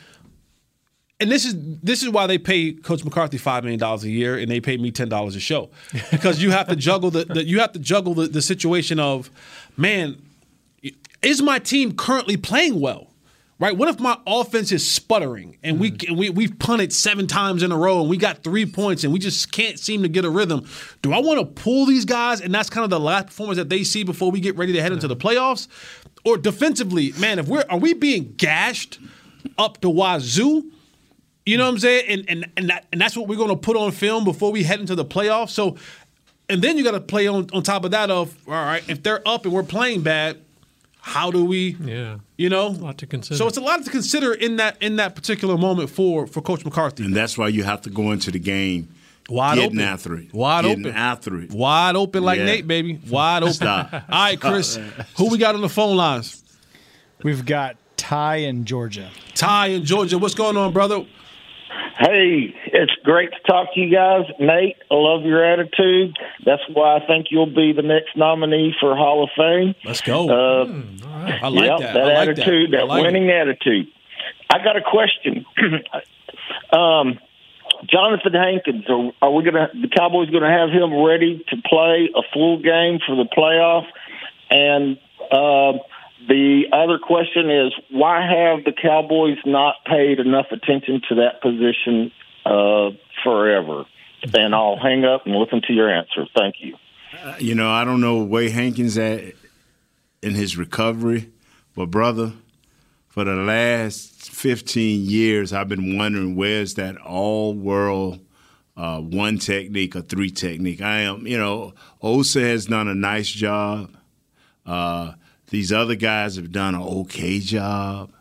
[1.21, 4.37] And this is this is why they pay Coach McCarthy five million dollars a year,
[4.37, 5.69] and they pay me ten dollars a show,
[6.11, 9.29] because you have to juggle the, the you have to juggle the, the situation of,
[9.77, 10.21] man,
[11.21, 13.11] is my team currently playing well?
[13.61, 13.77] right?
[13.77, 16.09] What if my offense is sputtering and we mm-hmm.
[16.09, 19.13] and we we've punted seven times in a row and we got three points and
[19.13, 20.67] we just can't seem to get a rhythm?
[21.01, 23.69] Do I want to pull these guys and that's kind of the last performance that
[23.69, 25.67] they see before we get ready to head into the playoffs?
[26.25, 28.99] Or defensively, man, if we're are we being gashed
[29.57, 30.71] up to wazoo?
[31.45, 32.05] You know what I'm saying?
[32.07, 34.63] And and and, that, and that's what we're going to put on film before we
[34.63, 35.49] head into the playoffs.
[35.49, 35.75] So,
[36.49, 39.01] and then you got to play on on top of that of all right, if
[39.03, 40.37] they're up and we're playing bad,
[40.99, 41.77] how do we?
[41.83, 43.37] Yeah, you know, a lot to consider.
[43.37, 46.63] So it's a lot to consider in that in that particular moment for for Coach
[46.63, 47.05] McCarthy.
[47.05, 48.89] And that's why you have to go into the game
[49.27, 49.81] Wide getting open.
[49.81, 50.95] after it, Wide getting open.
[50.97, 51.51] after it.
[51.51, 52.45] Wide open like Yeah.
[52.45, 52.99] Nate, baby.
[53.09, 53.53] Wide open.
[53.53, 53.91] Stop.
[53.93, 54.77] All right, Chris.
[55.17, 56.43] Who we got on the phone lines?
[57.23, 59.09] We've got Ty in Georgia.
[59.35, 60.17] Ty in Georgia.
[60.19, 61.05] What's going on, brother?
[61.99, 64.25] Hey, it's great to talk to you guys.
[64.39, 66.17] Nate, I love your attitude.
[66.45, 69.75] That's why I think you'll be the next nominee for Hall of Fame.
[69.85, 70.29] Let's go.
[70.29, 70.65] Uh,
[71.13, 71.93] I like yep, that.
[71.93, 72.77] that I like attitude, that.
[72.77, 73.87] that, like winning attitude.
[74.49, 75.45] I got a question.
[76.73, 77.19] um,
[77.89, 82.09] Jonathan Hankins, are, are we gonna the Cowboys going to have him ready to play
[82.15, 83.85] a full game for the playoff?
[84.49, 84.97] And
[85.31, 85.79] uh,
[86.27, 92.11] the other question is, why have the Cowboys not paid enough attention to that position
[92.45, 92.91] uh,
[93.23, 93.85] forever?
[94.33, 96.27] And I'll hang up and listen to your answer.
[96.35, 96.75] Thank you.
[97.23, 99.33] Uh, You know, I don't know where Hankins at
[100.21, 101.29] in his recovery,
[101.75, 102.33] but brother,
[103.07, 108.19] for the last 15 years, I've been wondering where's that all-world
[108.77, 110.81] uh, one technique or three technique.
[110.81, 113.95] I am, you know, Osa has done a nice job.
[114.65, 115.13] Uh,
[115.51, 118.11] these other guys have done an okay job.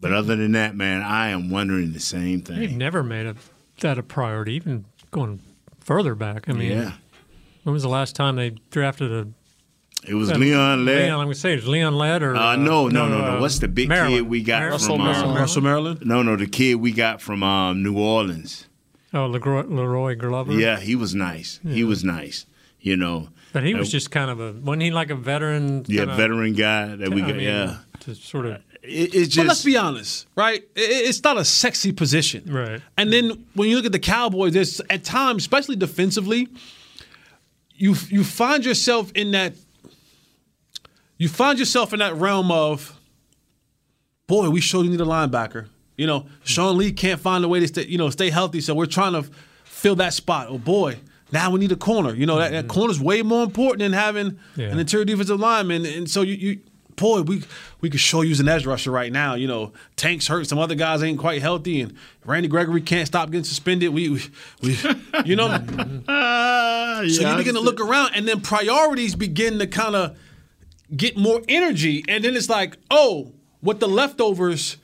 [0.00, 2.58] But other than that, man, I am wondering the same thing.
[2.60, 3.34] They've never made a,
[3.80, 5.40] that a priority, even going
[5.80, 6.48] further back.
[6.48, 6.92] I mean, Yeah.
[7.64, 9.26] when was the last time they drafted a?
[10.06, 11.02] It was uh, Leon Lett.
[11.02, 13.36] Leon, I'm going to say it was Leon Lett or Uh, no, no, no, no.
[13.38, 14.14] uh, What's the big Maryland.
[14.14, 14.84] kid we got Maryland.
[14.84, 16.02] from um, Russell Maryland?
[16.04, 18.66] No, no, the kid we got from um, New Orleans.
[19.12, 20.52] Oh, Leroy, La'Roi Glover.
[20.52, 21.58] Yeah, he was nice.
[21.66, 22.46] He was nice.
[22.80, 25.84] You know, but he was Uh, just kind of a wasn't he like a veteran?
[25.88, 27.36] yeah, kinda- veteran guy that we I got.
[27.36, 28.52] mean, yeah, to sort of.
[28.82, 30.62] it, it's But let's be honest, right?
[30.76, 32.42] I- I- It's not a sexy position.
[32.46, 32.80] Right.
[32.96, 36.48] And then when you look at the Cowboys, there's at times, especially defensively,
[37.76, 39.54] you you find yourself in that
[41.16, 42.94] you find yourself in that realm of
[44.26, 45.66] boy, we sure need a linebacker.
[45.96, 48.74] You know, Sean Lee can't find a way to stay, you know, stay healthy, so
[48.74, 49.28] we're trying to
[49.64, 50.46] fill that spot.
[50.48, 50.98] Oh boy,
[51.32, 52.14] now we need a corner.
[52.14, 52.70] You know, that, that mm-hmm.
[52.70, 54.66] corner's way more important than having Yeah.
[54.66, 55.84] an interior defensive lineman.
[55.86, 56.60] And so you, you
[56.98, 57.42] boy, we
[57.80, 59.34] we could sure use an edge rusher right now.
[59.34, 63.30] You know, Tank's hurt, some other guys ain't quite healthy, and Randy Gregory can't stop
[63.30, 63.90] getting suspended.
[63.94, 64.22] We we,
[64.62, 64.78] we
[65.24, 65.64] you know.
[66.98, 70.18] So yeah, you begin to look around, and then priorities begin to kind of
[70.96, 74.78] get more energy, and then it's like, oh, what the leftovers.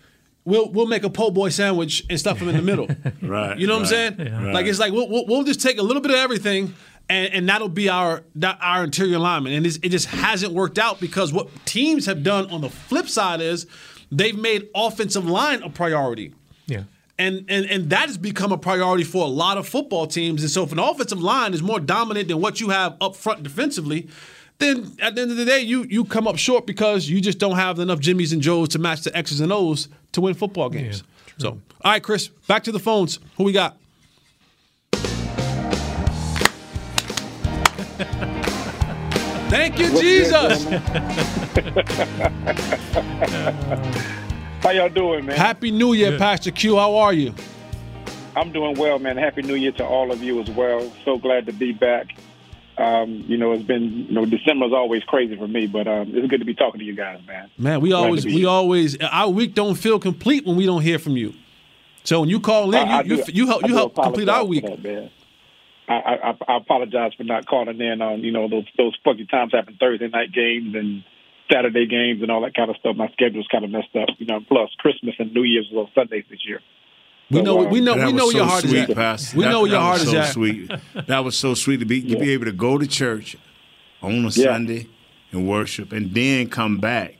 [0.47, 2.87] We'll, we'll make a po' boy sandwich and stuff them in the middle.
[3.23, 4.27] Right, You know what right, I'm saying?
[4.47, 4.53] yeah.
[4.53, 6.75] Like it's like we'll, we'll, we'll just take a little bit of everything,
[7.09, 9.53] and, and that'll be our that, our interior lineman.
[9.55, 13.41] And it just hasn't worked out because what teams have done on the flip side
[13.41, 13.67] is
[14.13, 16.35] they've made offensive line a priority.
[16.67, 16.85] Yeah.
[17.19, 20.43] And, and and that has become a priority for a lot of football teams.
[20.43, 23.43] And so if an offensive line is more dominant than what you have up front
[23.45, 24.09] defensively,
[24.59, 27.39] then at the end of the day, you you come up short because you just
[27.39, 30.71] don't have enough Jimmys and Joes to match the X's and O's to win football
[30.71, 31.03] games.
[31.39, 33.19] so all right, Chris, back to the phones.
[33.37, 33.77] Who we got?
[39.51, 40.65] Thank you, What's Jesus.
[44.63, 45.37] How y'all doing, man?
[45.37, 46.21] Happy New Year, Good.
[46.21, 46.77] Pastor Q.
[46.77, 47.35] How are you?
[48.35, 49.17] I'm doing well, man.
[49.17, 50.91] Happy New Year to all of you as well.
[51.05, 52.17] So glad to be back.
[52.77, 56.27] Um, you know, it's been you know December's always crazy for me, but um, it's
[56.29, 57.51] good to be talking to you guys, man.
[57.57, 58.49] Man, we always we here.
[58.49, 61.35] always our week don't feel complete when we don't hear from you.
[62.03, 64.65] So when you call in, you, you, do- you help you help complete our week.
[64.65, 65.11] that, man.
[65.87, 69.53] I, I, I apologize for not calling in on you know those those funky times
[69.55, 71.05] having Thursday night games and
[71.53, 72.97] Saturday games and all that kind of stuff.
[72.97, 74.41] My schedule's kind of messed up, you know.
[74.41, 76.61] Plus Christmas and New Year's was on Sundays this year.
[77.31, 78.95] We know we know we know so your heart is at.
[78.95, 79.37] Pastor.
[79.37, 80.33] We That- know where your that heart was is so at.
[80.33, 80.71] Sweet.
[81.07, 83.37] That was so sweet to be to be able to go to church
[84.03, 84.31] on a Yeah.
[84.31, 84.87] Sunday
[85.33, 87.15] and worship, and then come back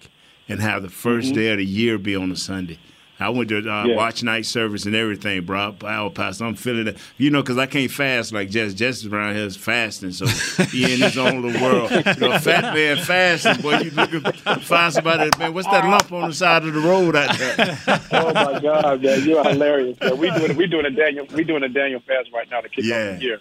[0.49, 1.35] and have the 1st Mhm.
[1.35, 2.79] day of the year be on a Sunday.
[3.21, 3.95] I went to uh, Yeah.
[3.97, 5.77] watch night service and everything, bro.
[5.81, 6.99] Wow, Pastor, I'm feeling it.
[7.17, 8.75] You know, because I can't fast like Jess.
[8.75, 10.27] Jess around here is fasting, so
[10.67, 11.91] he in his own little world.
[11.91, 13.79] You know, fat man fasting, boy.
[13.79, 14.21] You looking
[14.61, 15.55] find somebody, man.
[15.55, 17.79] What's that lump on the side of the road out there?
[18.13, 19.99] oh my God, man, you're hilarious.
[20.01, 20.19] Man.
[20.19, 22.85] We doing we doing a Daniel we doing a Daniel fast right now to kick
[22.85, 23.13] Yeah.
[23.13, 23.41] off the year.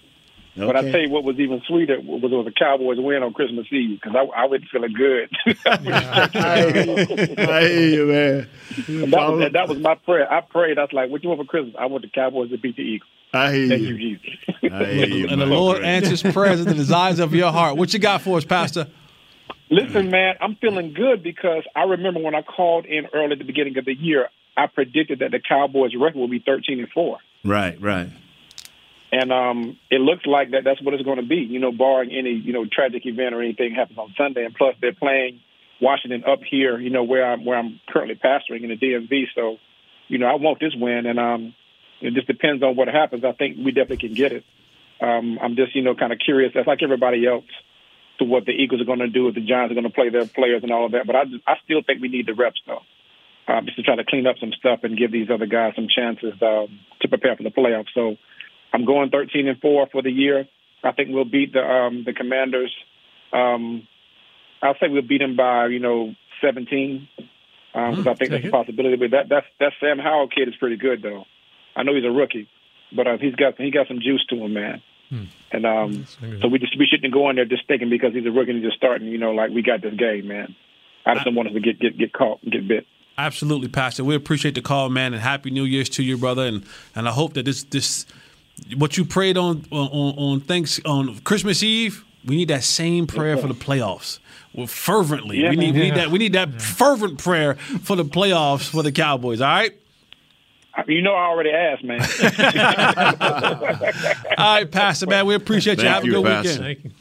[0.56, 3.66] But I tell you what was even sweeter was was a Cowboys win on Christmas
[3.72, 5.30] Eve because I, I went feeling good.
[5.66, 8.50] I hear you, man.
[8.74, 10.32] That, was, that was my prayer.
[10.32, 10.80] I prayed.
[10.80, 11.76] I was like, "What you want for Christmas?
[11.78, 13.96] I want the Cowboys to beat the Eagles." I hear Thank you.
[13.96, 14.56] you, Jesus.
[14.72, 15.58] I hear you, And the man.
[15.58, 17.78] Lord answers prayers and the desires of your heart.
[17.78, 18.88] What you got for us, Pastor?
[19.70, 23.46] Listen, man, I'm feeling good because I remember when I called in early at the
[23.46, 27.18] beginning of the year, I predicted that the Cowboys' record would be 13 and four,
[27.44, 28.10] Right, right.
[29.14, 31.36] And um, it looks like that that's what it's going to be.
[31.36, 34.76] You know, barring any you know tragic event or anything happens on Sunday, and plus
[34.82, 35.40] they're playing
[35.80, 39.26] Washington up here, you know, where I'm where I'm currently pastoring in the DMV.
[39.36, 39.58] So,
[40.08, 41.54] you know, I want this win, and um,
[42.02, 43.24] it just depends on what happens.
[43.24, 44.44] I think we definitely can get it.
[45.00, 47.46] Um, I'm just you know kind of curious, that's like everybody else,
[48.18, 50.10] to what the Eagles are going to do if the Giants are going to play
[50.10, 51.06] their players and all of that.
[51.06, 52.82] But I just, I still think we need the reps though,
[53.48, 55.88] uh, just to try to clean up some stuff and give these other guys some
[55.88, 57.94] chances um, to prepare for the playoffs.
[57.94, 58.18] So
[58.74, 60.48] I'm going 13 and four for the year.
[60.84, 62.74] I think we'll beat the um, the Commanders.
[63.32, 63.88] Um,
[64.62, 67.08] I'll say we'll beat them by you know 17
[67.72, 68.98] because I think that's a possibility.
[68.98, 71.26] But that that's that Sam Howell kid is pretty good though.
[71.76, 72.50] I know he's a rookie,
[72.96, 74.82] but uh, he's got he got some juice to him, man.
[75.52, 76.06] And um,
[76.42, 78.60] so we just we shouldn't go in there just thinking because he's a rookie and
[78.60, 80.56] he's just starting, you know, like we got this game, man.
[81.06, 82.88] I just don't want us to get get get caught and get bit.
[83.18, 84.04] Absolutely, Pastor.
[84.04, 86.46] We appreciate the call, man, and happy New Year's to you, brother.
[86.46, 88.08] And and I hope that this this
[88.78, 92.04] what you prayed on on on thanks on Christmas Eve.
[92.26, 94.20] We need that same prayer for the playoffs.
[94.54, 98.06] Well, fervently, Yeah, we need we need that we need that fervent prayer for the
[98.06, 99.42] playoffs for the Cowboys.
[99.42, 99.78] All right.
[100.88, 102.02] You know, I already asked, man.
[104.38, 105.26] All right, Pastor, man.
[105.26, 105.84] We appreciate you.
[105.84, 106.50] Thank Have a you, good Pastor.
[106.50, 106.66] weekend.
[106.66, 106.92] Thank you.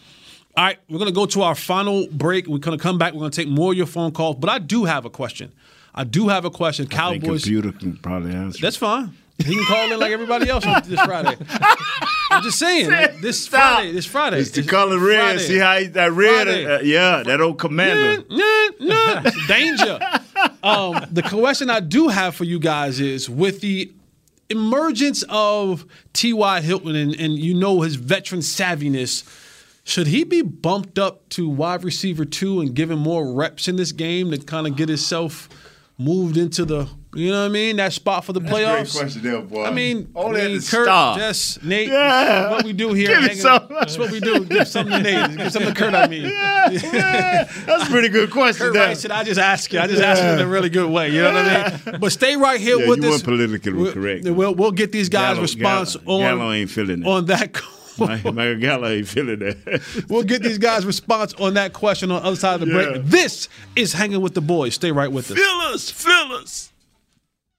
[0.57, 2.47] All right, we're going to go to our final break.
[2.47, 3.15] We're going to come back.
[3.15, 4.37] We're going to take more of your phone calls.
[4.37, 5.53] But I do have a question.
[5.95, 6.85] I do have a question.
[6.93, 7.45] I think Cowboys.
[7.45, 8.61] computer can probably answer.
[8.61, 9.17] That's fine.
[9.39, 11.37] He can call in like everybody else on this Friday.
[12.31, 14.39] I'm just saying, like, this Friday, this Friday.
[14.39, 15.21] It's the color red.
[15.21, 15.39] Friday.
[15.39, 16.49] See how he, that red?
[16.49, 18.25] Uh, yeah, that old commander.
[18.31, 19.99] Nah, nah, danger.
[20.63, 23.93] Um, the question I do have for you guys is with the
[24.49, 26.61] emergence of T.Y.
[26.61, 29.25] Hilton and, and you know his veteran savviness,
[29.85, 33.91] should he be bumped up to wide receiver two and given more reps in this
[33.91, 35.49] game to kind of get himself
[36.03, 38.93] moved into the, you know what I mean, that spot for the That's playoffs?
[38.93, 39.65] great question there, boy.
[39.65, 41.19] I mean, Only I at the Kurt, start.
[41.19, 42.51] Jess, Nate, Yeah.
[42.51, 43.09] what we do here.
[43.09, 44.45] Give hanging- That's what we do.
[44.45, 45.37] Give something to Nate.
[45.37, 46.23] Give something to Kurt, I mean.
[46.31, 48.67] That's a pretty good question.
[48.67, 48.87] Kurt there.
[48.89, 49.81] Wright said, I just ask you.
[49.81, 51.11] I just ask you in a really good way.
[51.11, 52.01] You know what I mean?
[52.01, 53.11] But stay right here Yeah, with you this.
[53.13, 54.25] weren't politically We'll- correct.
[54.29, 57.07] We'll, we'll get these guys' Gallup- response Gallup- on, Gallup ain't feeling it.
[57.07, 57.53] on that.
[57.99, 60.05] Michael Michael Gallup ain't feeling that.
[60.09, 62.91] We'll get these guys' response on that question on the other side of the Yeah.
[62.93, 63.05] break.
[63.07, 64.75] This is Hanging with the Boys.
[64.75, 65.37] Stay right with us.
[65.39, 66.72] Fill us, fill us.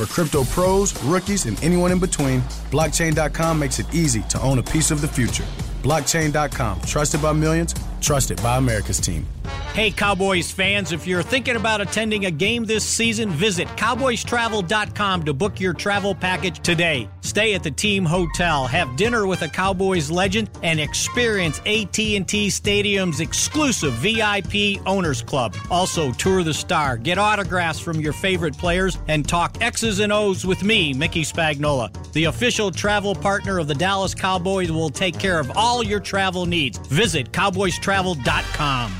[0.00, 4.62] For crypto pros, rookies, and anyone in between, blockchain.com makes it easy to own a
[4.62, 5.44] piece of the future.
[5.82, 9.26] Blockchain.com, trusted by millions, trusted by America's team.
[9.74, 15.34] Hey, Cowboys fans, if you're thinking about attending a game this season, visit cowboystravel.com to
[15.34, 17.06] book your travel package today.
[17.20, 23.20] Stay at the team hotel, have dinner with a Cowboys legend, and experience AT&T Stadium's
[23.20, 25.56] exclusive VIP Owners Club.
[25.70, 30.46] Also, tour the star, get autographs from your favorite players, and talk X's and O's
[30.46, 31.90] with me, Mickey Spagnola.
[32.12, 36.46] The official travel partner of the Dallas Cowboys will take care of all your travel
[36.46, 36.78] needs.
[36.78, 38.92] Visit cowboystravel.com.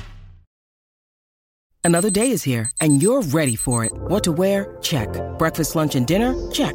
[1.82, 3.92] Another day is here, and you're ready for it.
[3.92, 4.76] What to wear?
[4.82, 5.08] Check.
[5.38, 6.34] Breakfast, lunch, and dinner?
[6.50, 6.74] Check.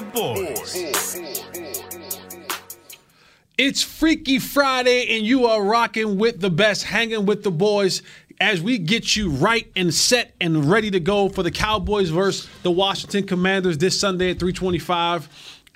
[0.00, 0.74] The boys.
[3.58, 8.02] It's Freaky Friday, and you are rocking with the best, hanging with the boys
[8.40, 12.48] as we get you right and set and ready to go for the Cowboys versus
[12.62, 15.28] the Washington Commanders this Sunday at 325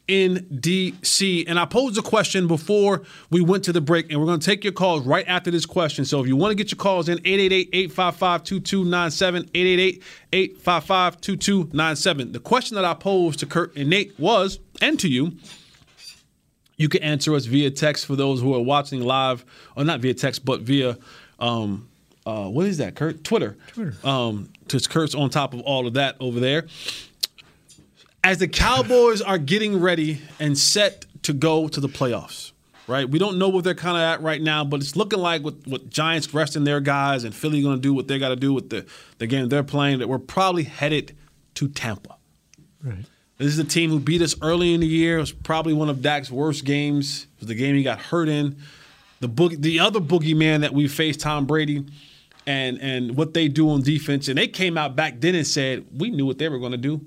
[0.06, 1.44] in DC.
[1.48, 4.46] And I posed a question before we went to the break, and we're going to
[4.46, 6.04] take your calls right after this question.
[6.04, 10.02] So if you want to get your calls in, 888-855-2297,
[10.32, 12.32] 888-855-2297.
[12.32, 15.32] The question that I posed to Kurt and Nate was, and to you,
[16.76, 19.44] you can answer us via text for those who are watching live,
[19.76, 20.98] or not via text, but via
[21.38, 21.88] um,
[22.26, 23.22] uh, what is that, Kurt?
[23.22, 23.56] Twitter.
[23.68, 23.94] Twitter.
[24.02, 26.66] Um, because Kurt's on top of all of that over there.
[28.24, 32.52] As the Cowboys are getting ready and set to go to the playoffs,
[32.86, 33.06] right?
[33.06, 35.66] We don't know what they're kind of at right now, but it's looking like with,
[35.66, 38.54] with Giants resting their guys and Philly going to do what they got to do
[38.54, 38.86] with the,
[39.18, 41.14] the game they're playing, that we're probably headed
[41.56, 42.16] to Tampa.
[42.82, 43.04] Right.
[43.36, 45.18] This is a team who beat us early in the year.
[45.18, 47.26] It was probably one of Dak's worst games.
[47.34, 48.56] It was the game he got hurt in.
[49.20, 51.84] The boog- the other boogeyman that we faced, Tom Brady,
[52.46, 54.28] and and what they do on defense.
[54.28, 56.78] And they came out back then and said we knew what they were going to
[56.78, 57.04] do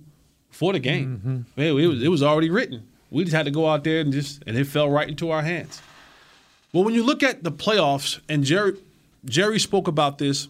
[0.58, 1.46] for the game.
[1.56, 2.88] It, it was it was already written.
[3.12, 5.44] We just had to go out there and just and it fell right into our
[5.44, 5.82] hands.
[6.74, 8.74] Well, when you look at the playoffs, and Jerry
[9.24, 10.48] Jerry spoke about this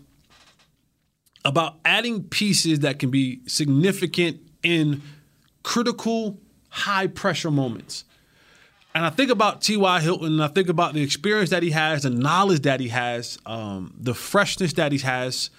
[1.43, 5.01] about adding pieces that can be significant in
[5.64, 6.38] critical,
[6.70, 8.05] high pressure moments.
[8.95, 9.99] And I think about T.Y.
[9.99, 13.38] Hilton, and I think about the experience that he has, the knowledge that he has,
[13.45, 15.49] um, the freshness that he has.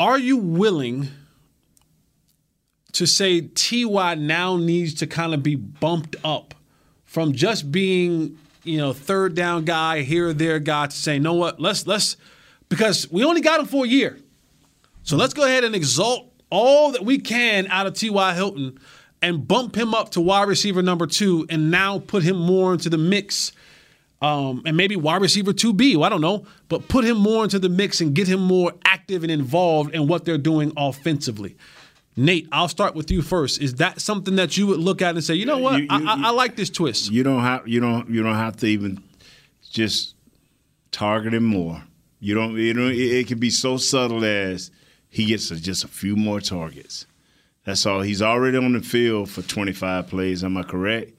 [0.00, 1.08] Are you willing
[2.92, 6.54] to say Ty now needs to kind of be bumped up
[7.04, 11.20] from just being, you know, third down guy, here or there guy to say, you
[11.20, 12.16] know what, let's let's
[12.68, 14.18] because we only got him for a year.
[15.02, 18.34] So let's go ahead and exalt all that we can out of T.Y.
[18.34, 18.78] Hilton
[19.20, 22.90] and bump him up to wide receiver number two and now put him more into
[22.90, 23.52] the mix.
[24.20, 27.68] Um, and maybe wide receiver 2B, I don't know, but put him more into the
[27.68, 31.56] mix and get him more active and involved in what they're doing offensively.
[32.16, 33.60] Nate, I'll start with you first.
[33.62, 35.98] Is that something that you would look at and say, you know what, You- I,
[35.98, 37.10] you- I, I like this twist?
[37.10, 39.02] You don't have you don't you don't have to even
[39.70, 40.14] just
[40.90, 41.82] target him more.
[42.20, 44.70] You don't you know it, it can be so subtle as
[45.08, 47.06] he gets a, just a few more targets.
[47.64, 48.00] That's all.
[48.02, 50.42] He's already on the field for 25 plays.
[50.42, 51.12] Am I correct?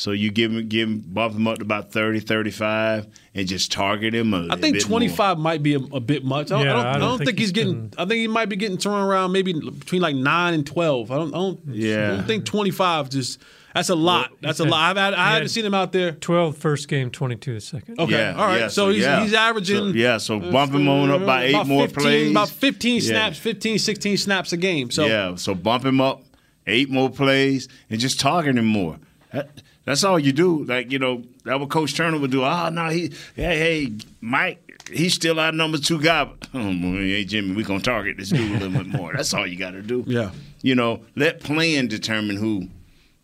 [0.00, 3.70] So you give him, give him, bump him up to about 30, 35, and just
[3.70, 6.50] target him a I little think bit 25 might be a, a bit much.
[6.50, 7.92] I don't, Yeah, I don't, I I don't don't think think, he's he's getting.
[7.98, 11.10] I think he might be getting thrown around maybe between like nine and 12.
[11.10, 11.34] I don't.
[11.34, 12.12] I don't, Yeah.
[12.12, 13.40] I don't think 25 just.
[13.74, 14.32] That's a lot.
[14.40, 14.80] That's a had- lot.
[14.90, 16.12] I've had, I haven't had seen him out there.
[16.12, 18.00] 12 first game, 22 the second.
[18.00, 18.58] Okay, Yeah, all right.
[18.60, 19.22] yeah, so, so he's, yeah.
[19.22, 19.92] he's averaging.
[19.92, 22.30] So, yeah, so uh, bump him on up by eight about more 15 plays.
[22.30, 23.00] About 15 Yeah.
[23.00, 24.90] snaps, 15, 16 snaps a game.
[24.90, 26.24] So yeah, so bump him up,
[26.66, 28.96] eight more plays, and just target him more.
[29.32, 29.50] That,
[29.90, 30.64] that's all you do.
[30.64, 32.42] Like you know, that what Coach Turner would do.
[32.44, 36.24] Ah, oh no, he hey hey Mike, he's still our number two guy.
[36.24, 39.12] But, oh, well, hey Jimmy, we gonna target this dude a little bit more.
[39.14, 40.04] That's all you got to do.
[40.06, 40.30] Yeah.
[40.62, 42.68] you know, let playing determine who.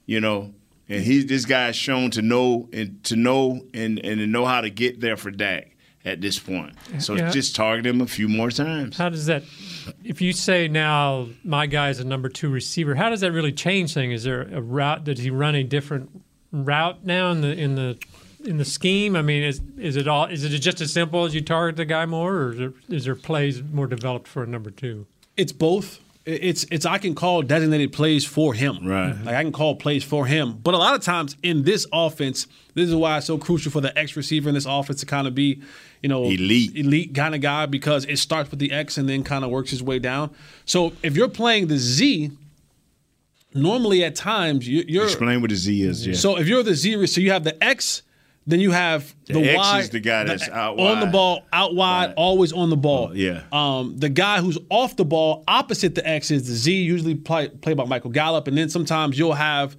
[0.07, 0.55] You know,
[0.89, 4.61] and he this guy's shown to know and to know and and to know how
[4.61, 5.73] to get there for Dak
[6.05, 6.75] at this point.
[6.99, 7.31] So Yeah.
[7.31, 8.97] just target him a few more times.
[8.97, 9.43] How does that,
[10.05, 13.93] if you say now my guy's a number two receiver, how does that really change
[13.95, 14.14] things?
[14.21, 15.03] Is there a route?
[15.03, 16.23] Did he run a different
[16.64, 17.98] route now in the in the
[18.44, 19.16] in the scheme?
[19.16, 20.26] I mean, is is it all?
[20.26, 23.04] Is it just as simple as you target the guy more, or is there, is
[23.04, 25.07] there plays more developed for a number two?
[25.36, 26.00] It's both.
[26.24, 28.84] It's it's I can call designated plays for him.
[28.84, 29.14] Right.
[29.24, 30.59] Like I can call plays for him.
[30.61, 33.80] But a lot of times in this offense, this is why it's so crucial for
[33.80, 35.62] the X receiver in this offense to kind of be,
[36.02, 36.76] you know, Elite.
[36.76, 39.70] elite kind of guy because it starts with the X and then kind of works
[39.70, 40.34] his way down.
[40.64, 42.32] So if you're playing the Z,
[43.57, 46.07] normally at times you- you're Explain what a Z is.
[46.07, 46.14] Yeah.
[46.14, 48.02] so if you're the Z, so you have the X,
[48.48, 49.78] then you have the, The X Y.
[49.80, 53.11] is the guy that's out on the ball, out wide, always on the ball.
[53.16, 53.42] yeah.
[53.50, 57.48] Um, the guy who's off the ball, opposite the X is the Z, usually play,
[57.48, 59.76] played by Michael Gallup, and then sometimes you'll have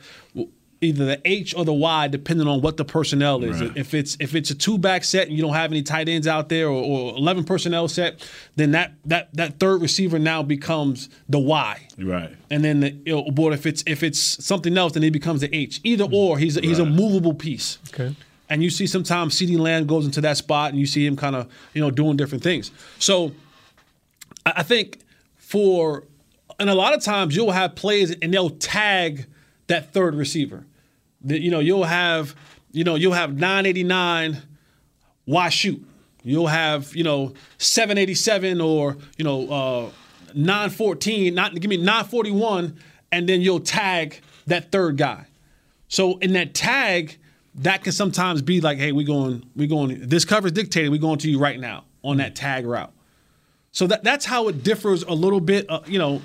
[0.81, 3.61] either the H or the Y, depending on what the personnel is.
[3.61, 3.75] Right.
[3.75, 6.27] If it's if it's a two back set and you don't have any tight ends
[6.27, 11.09] out there, or, or eleven personnel set, then that that that third receiver now becomes
[11.29, 11.87] the Y.
[11.97, 12.35] Right.
[12.49, 15.41] And then the you know, but if it's if it's something else, then he becomes
[15.41, 15.79] the H.
[15.83, 17.79] Either or, he's a, he's a movable piece.
[17.89, 18.15] Okay.
[18.49, 21.35] And you see sometimes CeeDee Lamb goes into that spot, and you see him kind
[21.35, 22.71] of you know doing different things.
[22.99, 23.31] So
[24.45, 24.99] I I think
[25.37, 26.03] for
[26.59, 29.25] and a lot of times you'll have plays and they'll tag
[29.67, 30.65] that third receiver.
[31.25, 32.35] You know you'll have
[32.71, 34.41] you know you'll have 989
[35.25, 35.85] why shoot.
[36.23, 39.89] You'll have you know 787 or you know uh,
[40.33, 42.77] 914 not give me 941
[43.11, 45.25] and then you'll tag that third guy.
[45.87, 47.17] So in that tag,
[47.55, 50.07] that can sometimes be like, hey, we going, we going.
[50.07, 50.91] This cover's dictated.
[50.91, 52.93] We going to you right now on that tag route.
[53.71, 55.69] So that that's how it differs a little bit.
[55.69, 56.21] Uh, you know,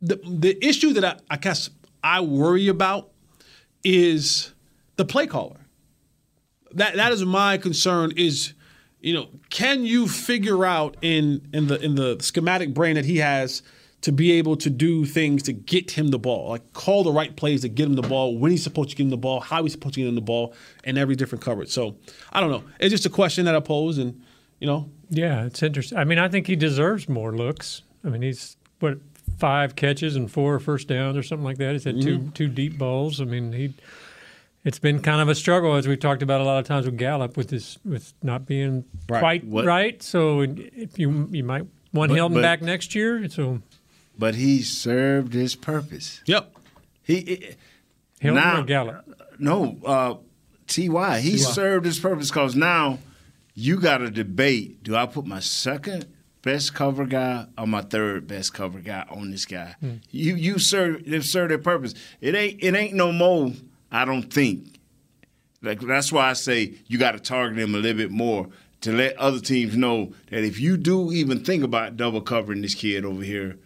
[0.00, 1.70] the the issue that I, I guess
[2.02, 3.10] I worry about
[3.84, 4.52] is
[4.96, 5.66] the play caller.
[6.72, 8.12] That that is my concern.
[8.16, 8.54] Is
[9.00, 13.18] you know, can you figure out in in the in the schematic brain that he
[13.18, 13.62] has
[14.00, 17.34] to be able to do things to get him the ball, like call the right
[17.34, 19.62] plays to get him the ball, when he's supposed to get him the ball, how
[19.62, 21.70] he's supposed to get him the ball, and every different coverage.
[21.70, 21.96] So
[22.32, 22.62] I don't know.
[22.78, 24.22] It's just a question that I pose, and
[24.60, 25.98] you know, Yeah, it's interesting.
[25.98, 27.82] I mean, I think he deserves more looks.
[28.04, 28.98] I mean, he's what
[29.38, 31.72] five catches and four first downs or something like that.
[31.72, 32.34] He's had two Mhm.
[32.34, 33.20] two deep balls.
[33.20, 33.72] I mean, he.
[34.64, 36.98] It's been kind of a struggle as we've talked about a lot of times with
[36.98, 39.20] Gallup with this with not being Right.
[39.20, 40.02] quite What- right.
[40.02, 43.28] So if you you might want But- Hilton but- back next year.
[43.30, 43.62] So
[44.18, 46.20] But he served his purpose.
[46.26, 46.52] Yep.
[47.04, 47.54] He
[48.20, 49.04] Hilton now, or Gallup?
[49.38, 50.14] No, uh,
[50.66, 51.20] Ty.
[51.20, 51.36] He T.Y.
[51.36, 52.98] served his purpose because now
[53.54, 56.06] you got to debate: Do I put my second
[56.52, 59.74] best cover guy or my third best cover guy on this guy?
[59.80, 59.96] Hmm.
[60.10, 61.94] You you serve they've served their purpose.
[62.20, 63.52] It ain't it ain't no more.
[63.90, 64.78] I don't think.
[65.62, 68.48] Like that's why I say you got to target him a little bit more
[68.82, 72.74] to let other teams know that if you do even think about double covering this
[72.74, 73.58] kid over here,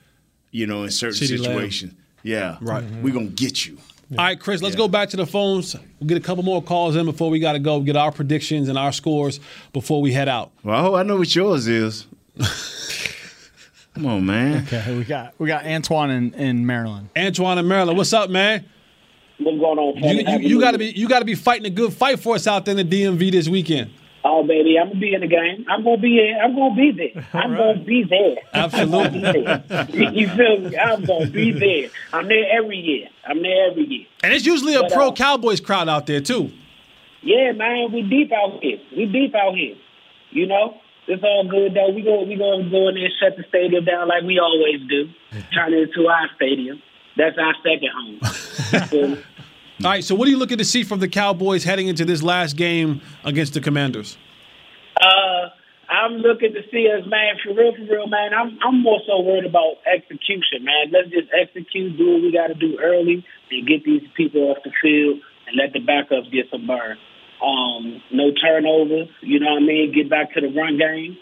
[0.50, 1.44] you know, in certain CeeDee Lamb.
[1.44, 2.82] situations, yeah, Right.
[3.02, 3.76] we're gonna get you.
[4.12, 4.78] All right, Chris, let's Yeah.
[4.78, 5.74] go back to the phones.
[6.00, 7.80] We'll get a couple more calls in before we got to go.
[7.80, 9.40] Get our predictions and our scores
[9.72, 10.50] before we head out.
[10.62, 12.06] Well, I know what yours is.
[13.94, 14.64] Come on, man.
[14.64, 17.10] Okay, we got we got Antoine in, in Maryland.
[17.16, 18.64] Antoine in Maryland, what's up, man?
[19.38, 19.96] What's going on?
[19.96, 22.34] You, you, you got to be you got to be fighting a good fight for
[22.34, 23.90] us out there in the DMV this weekend.
[24.24, 25.66] Oh, baby, I'm gonna be in the game.
[25.68, 26.38] I'm gonna be here.
[26.40, 27.26] I'm gonna be there.
[27.34, 28.36] I'm gonna be there.
[28.54, 29.24] Absolutely.
[29.46, 30.12] I'm gonna be there.
[30.12, 30.76] you feel me?
[30.78, 31.90] I'm gonna be there.
[32.12, 33.08] I'm there every year.
[33.26, 34.06] I'm there every year.
[34.22, 36.52] And it's usually a But, pro uh, Cowboys crowd out there too.
[37.22, 38.78] Yeah, man, we deep out here.
[38.96, 39.74] We deep out here.
[40.30, 40.76] You know,
[41.08, 41.90] it's all good though.
[41.90, 44.80] We go, we gonna go in there and shut the stadium down like we always
[44.88, 45.08] do.
[45.54, 46.82] Turn it into our stadium.
[47.16, 49.18] That's our second home.
[49.84, 52.22] All right, so what are you looking to see from the Cowboys heading into this
[52.22, 54.16] last game against the Commanders?
[55.00, 55.48] Uh,
[55.90, 58.32] I'm looking to see us, man, for real, for real, man.
[58.32, 60.92] I'm I'm more so worried about execution, man.
[60.92, 64.58] Let's just execute, do what we got to do early, and get these people off
[64.64, 66.96] the field, and let the backups get some burn.
[67.42, 69.92] Um, no turnovers, you know what I mean.
[69.92, 71.18] Get back to the run game.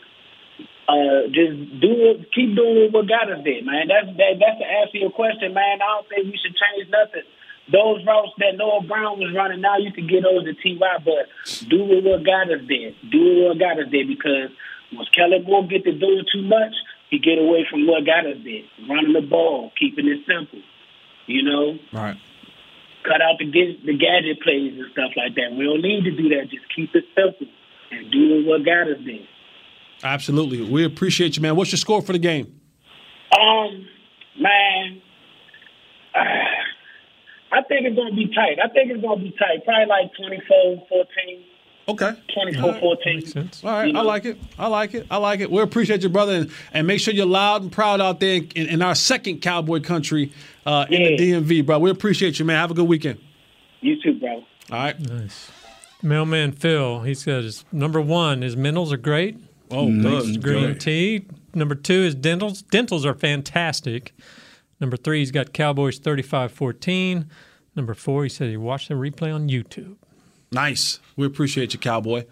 [0.85, 2.29] Uh, just do it.
[2.35, 3.89] Keep doing what got us there, man.
[3.89, 5.81] That's that, that's the answer to your question, man.
[5.81, 7.25] I don't think we should change nothing.
[7.73, 11.31] Those routes that Noah Brown was running, now you can get those to Ty, but
[11.71, 12.91] do what got us there.
[13.09, 14.51] Do what got us there because
[14.93, 16.75] once Kellen Moore get to doing too much,
[17.09, 18.67] he get away from what got us there.
[18.91, 20.61] Running the ball, keeping it simple.
[21.27, 22.19] You know, All right.
[23.05, 23.51] Cut out the
[23.85, 25.53] the gadget plays and stuff like that.
[25.57, 26.51] We don't need to do that.
[26.51, 27.47] Just keep it simple
[27.91, 29.27] and do what got us there.
[30.03, 30.63] Absolutely.
[30.63, 31.57] We appreciate you, man.
[31.57, 32.61] What's your score for the game?
[33.37, 33.87] Um,
[34.39, 35.03] man,
[36.15, 36.21] uh,
[37.53, 38.59] I think it's going to be tight.
[38.63, 39.65] I think it's going to be tight.
[39.65, 41.45] Probably like 24 14.
[41.91, 42.13] Okay.
[42.35, 43.51] 24 14.
[43.65, 44.39] All right, I like it.
[44.59, 45.07] I like it.
[45.11, 45.51] I like it.
[45.51, 48.67] We appreciate you, brother, and, and make sure you're loud and proud out there in,
[48.69, 50.33] in our second cowboy country
[50.67, 51.79] uh, in the DMV, bro.
[51.79, 52.57] We appreciate you, man.
[52.57, 53.19] Have a good weekend.
[53.81, 54.31] You too, bro.
[54.31, 54.99] All right.
[55.01, 55.51] Nice.
[56.03, 59.37] Mailman Phil, he says number one, his mentals are great.
[59.71, 60.81] Oh, Thanks good, to green good.
[60.81, 61.27] tea.
[61.55, 62.63] Number two is dentals.
[62.63, 64.13] Dentals are fantastic.
[64.81, 67.29] Number three, he's got Cowboys 35 14.
[67.77, 69.97] Number four, he said he watched the replay on YouTube.
[70.53, 70.99] Nice.
[71.17, 72.25] We appreciate you, cowboy.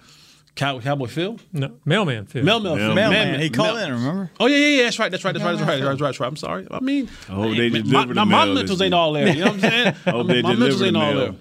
[0.59, 1.39] Cow, cowboy Phil?
[1.53, 2.43] No, Mailman Phil.
[2.43, 2.95] Mailman Phil.
[2.95, 4.31] Mailman, he called in, remember?
[4.41, 4.83] Oh, yeah, yeah, yeah.
[4.85, 5.11] That's right.
[5.11, 5.33] That's right.
[5.33, 5.57] That's right.
[5.57, 5.79] That's right.
[5.79, 6.09] That's right.
[6.09, 6.27] That's right.
[6.27, 6.67] I'm sorry.
[6.69, 9.13] I mean, oh, hope they my, deliver my, the my mail this mentals ain't all
[9.13, 9.29] there.
[9.29, 9.87] You know what I'm saying?
[10.07, 11.35] I hope they my mentals deliver ain't the all there.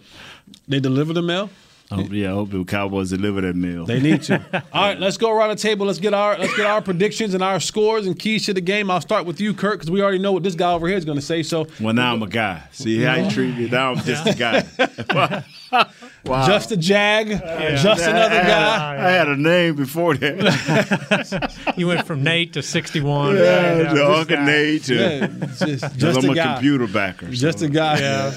[0.67, 1.49] They deliver the mail?
[1.89, 3.85] I hope, yeah, I hope the Cowboys deliver that meal.
[3.85, 4.43] They need to.
[4.73, 5.85] All right, let's go around the table.
[5.85, 8.91] Let's get our let's get our predictions and our scores and keys to the game.
[8.91, 11.05] I'll start with you, Kurt, because we already know what this guy over here is
[11.05, 11.43] going to say.
[11.43, 12.63] So, well, now I'm a guy.
[12.73, 13.69] See how you treat me?
[13.69, 14.65] Now I'm just a guy.
[16.25, 16.45] wow.
[16.45, 18.95] just a jag, just another I had, guy.
[19.07, 21.73] I had a name before that.
[21.77, 23.35] you went from Nate to 61.
[23.37, 24.37] Yeah, Right, to this Uncle.
[24.45, 25.27] Nate to- Yeah,
[25.57, 26.53] just, just I'm a a guy.
[26.55, 27.29] computer backer.
[27.29, 27.99] Just a guy.
[27.99, 28.33] Yeah.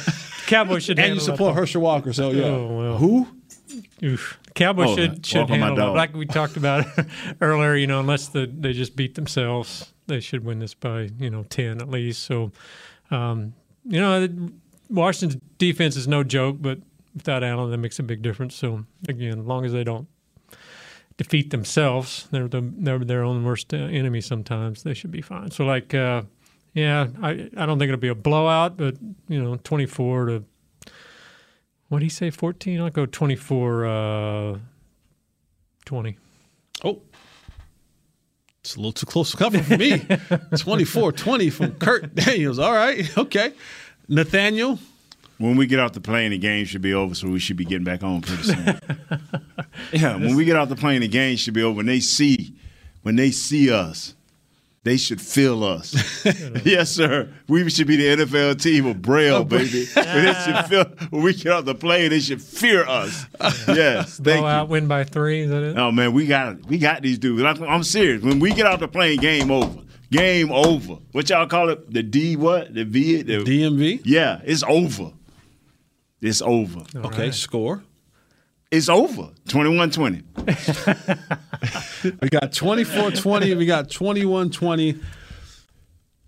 [0.47, 1.55] Cowboys should and you support.
[1.55, 2.13] Herschel Walker.
[2.13, 2.45] So yeah.
[2.45, 2.97] Oh, well.
[2.99, 3.27] Who?
[4.03, 4.39] Oof.
[4.55, 5.97] Cowboys Oh, should should walk on my handle it.
[5.97, 6.87] Like we talked about
[7.41, 11.31] earlier, you know, unless the, they just beat themselves, they should win this by you
[11.31, 12.23] know ten at least.
[12.25, 12.53] So,
[13.11, 14.29] um, you know,
[14.89, 16.79] Washington's defense is no joke, but
[17.15, 18.55] without Allen, that makes a big difference.
[18.55, 20.09] So again, as long as they don't
[21.17, 24.21] defeat themselves, they're the, they're their own worst uh, enemy.
[24.21, 25.51] Sometimes they should be fine.
[25.51, 26.23] So like, uh,
[26.75, 28.97] yeah, I I don't think it'll be a blowout, but
[29.29, 30.45] you know, twenty four to
[31.91, 32.81] what do you say, 14?
[32.81, 34.59] I'll go 24 uh,
[35.85, 36.17] 20.
[36.85, 37.03] Oh.
[38.61, 39.99] It's a little too close to cover for me.
[40.57, 42.61] 24 20 from Kurt Daniels.
[42.61, 43.19] All right.
[43.19, 43.53] Okay.
[44.09, 44.79] Nathaniel.
[45.39, 47.65] When we get off the plane, the game should be over, so we should be
[47.65, 48.79] getting back on pretty soon.
[49.93, 51.79] yeah, when we get off the plane, the game should be over.
[51.79, 52.55] When they see,
[53.03, 54.15] when they see us,
[54.83, 55.95] they should feel us.
[56.65, 57.29] yes, sir.
[57.49, 59.87] We should be the NFL team of Braille, baby.
[59.95, 63.27] When they should feel, when we get off the plane, they should fear us.
[63.69, 64.43] Yes, thank you.
[64.43, 65.43] Blowout, win by three.
[65.43, 65.77] Is that it?
[65.79, 67.43] Oh man, we got we got these dudes.
[67.43, 68.23] I'm, I'm serious.
[68.23, 69.81] When we get off the plane, game over.
[70.11, 70.95] Game over.
[71.13, 71.93] What y'all call it?
[71.93, 72.75] The D what?
[72.75, 73.23] The V?
[73.23, 74.01] The DMV?
[74.05, 75.13] Yeah, it's over.
[76.21, 76.85] It's over.
[76.97, 77.31] okay.
[77.31, 77.83] Score.
[78.71, 79.31] It's over.
[79.49, 80.40] 21-20.
[82.21, 83.55] We got 24 20.
[83.55, 84.99] We got 21 20.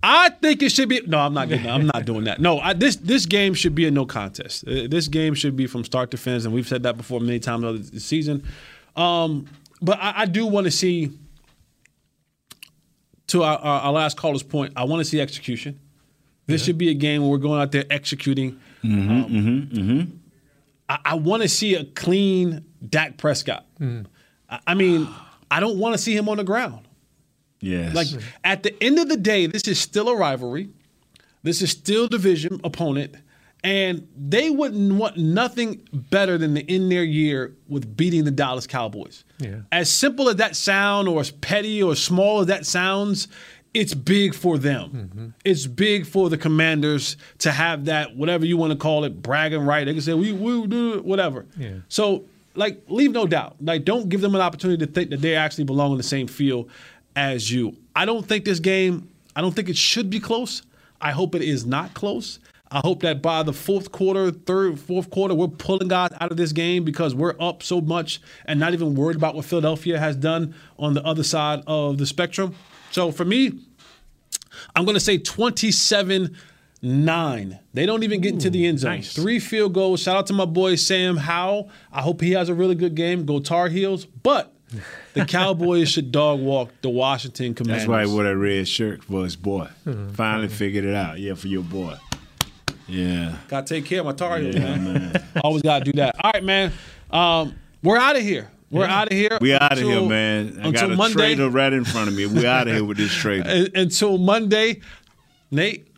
[0.02, 1.00] I think it should be.
[1.06, 1.70] No, I'm not getting.
[1.70, 2.40] I'm not doing that.
[2.40, 4.66] No, I, this this game should be a no contest.
[4.66, 7.38] Uh, This game should be from start to finish, and we've said that before many
[7.38, 8.44] times over the season.
[8.96, 9.46] Um,
[9.80, 11.12] but I, I do want to see.
[13.28, 15.78] To our, our, our last caller's point, I want to see execution.
[16.46, 18.60] This should be a game where we're going out there executing.
[18.84, 20.16] Mm-hmm, Um, mm-hmm, mm-hmm.
[20.88, 23.64] I, I want to see a clean Dak Prescott.
[23.80, 24.04] I,
[24.66, 25.08] I mean,
[25.50, 26.86] I don't want to see him on the ground.
[27.60, 27.94] Yes.
[27.94, 28.08] Like
[28.44, 30.70] at the end of the day, this is still a rivalry.
[31.42, 33.16] This is still division opponent,
[33.64, 38.66] and they wouldn't want nothing better than to end their year with beating the Dallas
[38.66, 39.24] Cowboys.
[39.38, 39.60] Yeah.
[39.72, 43.28] As simple as that sound, or as petty or small as that sounds,
[43.74, 44.90] it's big for them.
[44.90, 45.28] Mm-hmm.
[45.44, 49.62] It's big for the Commanders to have that, whatever you want to call it, bragging
[49.62, 49.84] right.
[49.84, 51.46] They can say we we do it," whatever.
[51.56, 51.76] Yeah.
[51.88, 53.56] So, like, leave no doubt.
[53.60, 56.26] Like, don't give them an opportunity to think that they actually belong in the same
[56.26, 56.70] field
[57.16, 57.76] as you.
[57.94, 60.62] I don't think this game, I don't think it should be close.
[61.00, 62.38] I hope it is not close.
[62.70, 66.38] I hope that by the fourth quarter, third, fourth quarter, we're pulling guys out of
[66.38, 70.16] this game because we're up so much and not even worried about what Philadelphia has
[70.16, 72.54] done on the other side of the spectrum.
[72.90, 73.58] So for me,
[74.74, 76.34] I'm going to say 27
[76.82, 77.58] 9.
[77.74, 78.96] They don't even get into the end zone.
[78.96, 79.14] nice.
[79.14, 80.02] Three field goals.
[80.02, 81.70] Shout out to my boy Sam Howell.
[81.92, 83.24] I hope he has a really good game.
[83.24, 84.04] Go Tar Heels.
[84.04, 84.52] But
[85.14, 87.82] the Cowboys should dog walk the Washington Commanders.
[87.82, 89.68] That's why he wore that red shirt for his boy.
[89.86, 90.12] Mm-hmm.
[90.14, 91.18] Finally figured it out.
[91.20, 91.94] Yeah, for your boy.
[92.88, 93.36] Yeah.
[93.48, 95.28] Got to take care of my Tar Heels, Yeah, man.
[95.44, 96.16] Always got to do that.
[96.22, 96.72] All right, man.
[97.10, 98.50] Um, we're out of here.
[98.72, 99.36] We're out of here.
[99.40, 100.58] We out of here, man.
[100.62, 101.14] I until got a Monday.
[101.14, 102.24] traitor right in front of me.
[102.26, 103.68] We out of here with this traitor.
[103.74, 104.80] Until Monday,
[105.50, 105.88] Nate.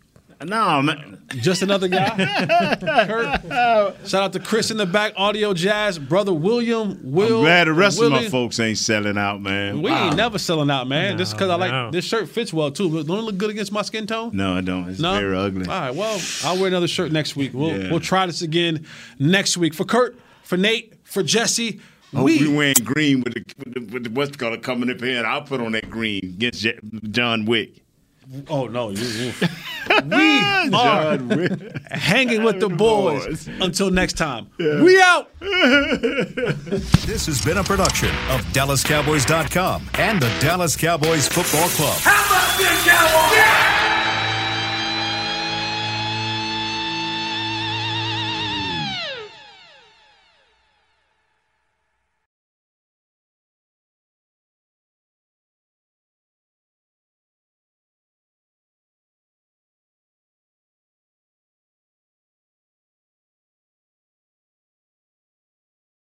[0.43, 1.23] No, man.
[1.37, 2.77] Just another guy.
[2.81, 4.09] Kurt.
[4.09, 6.99] Shout out to Chris in the back, Audio Jazz, brother William.
[7.03, 7.39] Will.
[7.39, 9.83] I'm glad the rest of my folks ain't selling out, man.
[9.83, 10.09] We Wow.
[10.09, 11.19] ain't never selling out, man.
[11.19, 11.91] Just because I like no.
[11.91, 13.03] this shirt fits well too.
[13.05, 14.31] Don't it look good against my skin tone?
[14.35, 14.89] No, I don't.
[14.89, 15.19] It's No?
[15.19, 15.67] very ugly.
[15.67, 17.53] All right, well, I'll wear another shirt next week.
[17.55, 17.91] We'll Yeah.
[17.91, 18.87] we'll try this again
[19.19, 19.75] next week.
[19.75, 21.81] For Kurt, for Nate, for Jesse,
[22.13, 24.91] I hope we we wearing green with the, with the, with the what's called coming
[24.91, 26.65] up here, and I'll put on that green against
[27.11, 27.81] John Wick.
[28.49, 29.33] Oh no, you, you.
[30.05, 33.49] we are John hanging with the boys.
[33.61, 35.31] Until next time, we out.
[37.05, 41.99] This has been a production of DallasCowboys.com and the Dallas Cowboys Football Club.
[42.01, 43.94] How about this, Cowboys?